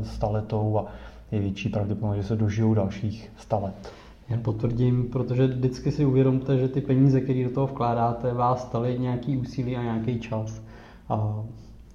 staletou 0.02 0.78
a 0.78 0.86
je 1.32 1.40
větší 1.40 1.68
pravděpodobnost, 1.68 2.16
že 2.16 2.22
se 2.22 2.36
dožijou 2.36 2.74
dalších 2.74 3.32
stalet. 3.36 3.92
Jen 4.28 4.40
potvrdím, 4.42 5.08
protože 5.12 5.46
vždycky 5.46 5.92
si 5.92 6.04
uvědomte, 6.04 6.58
že 6.58 6.68
ty 6.68 6.80
peníze, 6.80 7.20
které 7.20 7.44
do 7.44 7.50
toho 7.50 7.66
vkládáte, 7.66 8.34
vás 8.34 8.62
staly 8.62 8.98
nějaký 8.98 9.36
úsilí 9.36 9.76
a 9.76 9.82
nějaký 9.82 10.20
čas. 10.20 10.62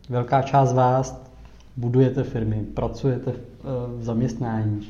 Velká 0.10 0.42
část 0.42 0.74
vás 0.74 1.22
budujete 1.78 2.24
firmy, 2.24 2.66
pracujete 2.74 3.32
v 3.32 3.38
eh, 3.38 4.04
zaměstnání. 4.04 4.88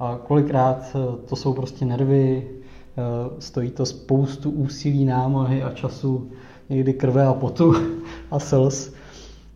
A 0.00 0.18
kolikrát 0.26 0.82
eh, 0.94 1.26
to 1.28 1.36
jsou 1.36 1.54
prostě 1.54 1.84
nervy, 1.84 2.46
eh, 2.46 3.02
stojí 3.38 3.70
to 3.70 3.86
spoustu 3.86 4.50
úsilí, 4.50 5.04
námahy 5.04 5.62
a 5.62 5.72
času, 5.72 6.30
někdy 6.68 6.92
krve 6.92 7.26
a 7.26 7.34
potu 7.34 7.74
a 8.30 8.38
slz. 8.38 8.92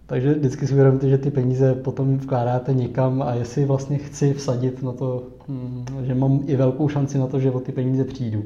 Takže 0.07 0.35
vždycky 0.35 0.67
si 0.67 0.73
uvědomíte, 0.73 1.09
že 1.09 1.19
ty 1.19 1.31
peníze 1.31 1.75
potom 1.75 2.19
vkládáte 2.19 2.75
někam 2.75 3.23
a 3.23 3.35
jestli 3.35 3.65
vlastně 3.65 3.99
chci 3.99 4.35
vsadit 4.35 4.83
na 4.83 4.93
to, 4.93 5.23
hm, 5.49 5.85
že 6.03 6.15
mám 6.15 6.41
i 6.47 6.57
velkou 6.57 6.89
šanci 6.89 7.19
na 7.19 7.27
to, 7.27 7.41
že 7.41 7.51
o 7.51 7.61
ty 7.61 7.73
peníze 7.73 8.05
přijdu. 8.05 8.43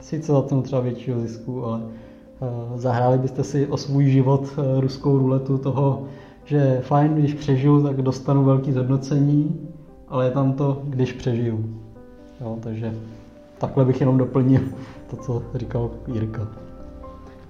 Sice 0.00 0.32
za 0.32 0.42
to 0.42 0.62
třeba 0.62 0.80
většího 0.80 1.20
zisku, 1.20 1.64
ale 1.64 1.80
zahráli 2.74 3.18
byste 3.18 3.44
si 3.44 3.66
o 3.66 3.76
svůj 3.76 4.10
život 4.10 4.48
eh, 4.58 4.80
ruskou 4.80 5.18
ruletu 5.18 5.58
toho, 5.58 6.02
že 6.44 6.80
fajn, 6.82 7.14
když 7.14 7.34
přežiju, 7.34 7.82
tak 7.82 8.02
dostanu 8.02 8.44
velký 8.44 8.72
zhodnocení, 8.72 9.60
ale 10.08 10.24
je 10.24 10.30
tam 10.30 10.52
to, 10.52 10.82
když 10.84 11.12
přežiju. 11.12 11.64
Jo, 12.40 12.58
takže 12.60 12.94
takhle 13.58 13.84
bych 13.84 14.00
jenom 14.00 14.18
doplnil 14.18 14.60
to, 15.10 15.16
co 15.16 15.42
říkal 15.54 15.90
Jirka. 16.12 16.48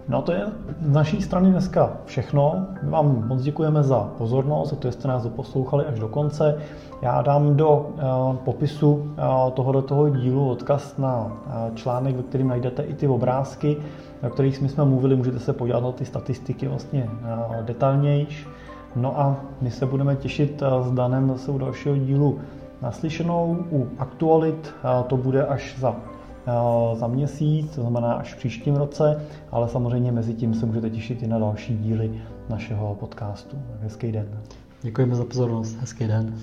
No 0.09 0.23
to 0.23 0.33
je 0.33 0.47
z 0.83 0.95
naší 0.95 1.23
strany 1.23 1.51
dneska 1.51 1.93
všechno. 2.05 2.67
My 2.83 2.91
vám 2.91 3.29
moc 3.29 3.43
děkujeme 3.43 3.83
za 3.83 4.01
pozornost, 4.19 4.71
za 4.71 4.77
to, 4.77 4.89
že 4.89 4.93
jste 4.93 5.09
nás 5.09 5.23
doposlouchali 5.23 5.85
až 5.85 5.99
do 5.99 6.09
konce. 6.09 6.59
Já 7.03 7.23
dám 7.23 7.57
do 7.57 7.71
uh, 7.77 8.37
popisu 8.37 8.93
uh, 8.93 9.07
tohoto 9.51 9.83
toho 9.83 10.09
dílu 10.09 10.51
odkaz 10.51 10.97
na 10.99 11.25
uh, 11.25 11.75
článek, 11.75 12.17
ve 12.17 12.23
kterým 12.23 12.49
najdete 12.49 12.83
i 12.83 12.95
ty 12.95 13.09
obrázky, 13.09 13.77
o 14.23 14.31
kterých 14.31 14.57
jsme 14.57 14.85
mluvili. 14.85 15.17
Můžete 15.17 15.39
se 15.39 15.53
podívat 15.53 15.83
na 15.83 15.93
ty 15.93 16.05
statistiky 16.05 16.69
vlastně 16.69 17.05
uh, 17.05 17.65
detailnější. 17.65 18.47
No 18.97 19.21
a 19.21 19.37
my 19.61 19.71
se 19.71 19.87
budeme 19.87 20.17
těšit 20.17 20.63
uh, 20.63 20.89
s 20.89 20.93
Danem 20.93 21.29
zase 21.29 21.51
u 21.51 21.59
dalšího 21.59 21.97
dílu 21.97 22.39
naslyšenou. 22.83 23.65
U 23.73 23.89
aktualit 23.99 24.75
uh, 24.85 25.07
to 25.07 25.17
bude 25.17 25.47
až 25.47 25.79
za 25.79 25.97
za 26.95 27.07
měsíc, 27.07 27.75
to 27.75 27.81
znamená 27.81 28.13
až 28.13 28.35
v 28.35 28.37
příštím 28.37 28.77
roce, 28.77 29.23
ale 29.53 29.69
samozřejmě 29.69 30.13
mezi 30.13 30.35
tím 30.35 30.55
se 30.55 30.67
můžete 30.67 30.91
těšit 30.91 31.23
i 31.23 31.27
na 31.27 31.39
další 31.39 31.77
díly 31.79 32.11
našeho 32.49 32.95
podcastu. 32.95 33.57
Hezký 33.81 34.13
den. 34.13 34.29
Děkujeme 34.83 35.15
za 35.15 35.25
pozornost. 35.25 35.77
Hezký 35.81 36.07
den. 36.07 36.35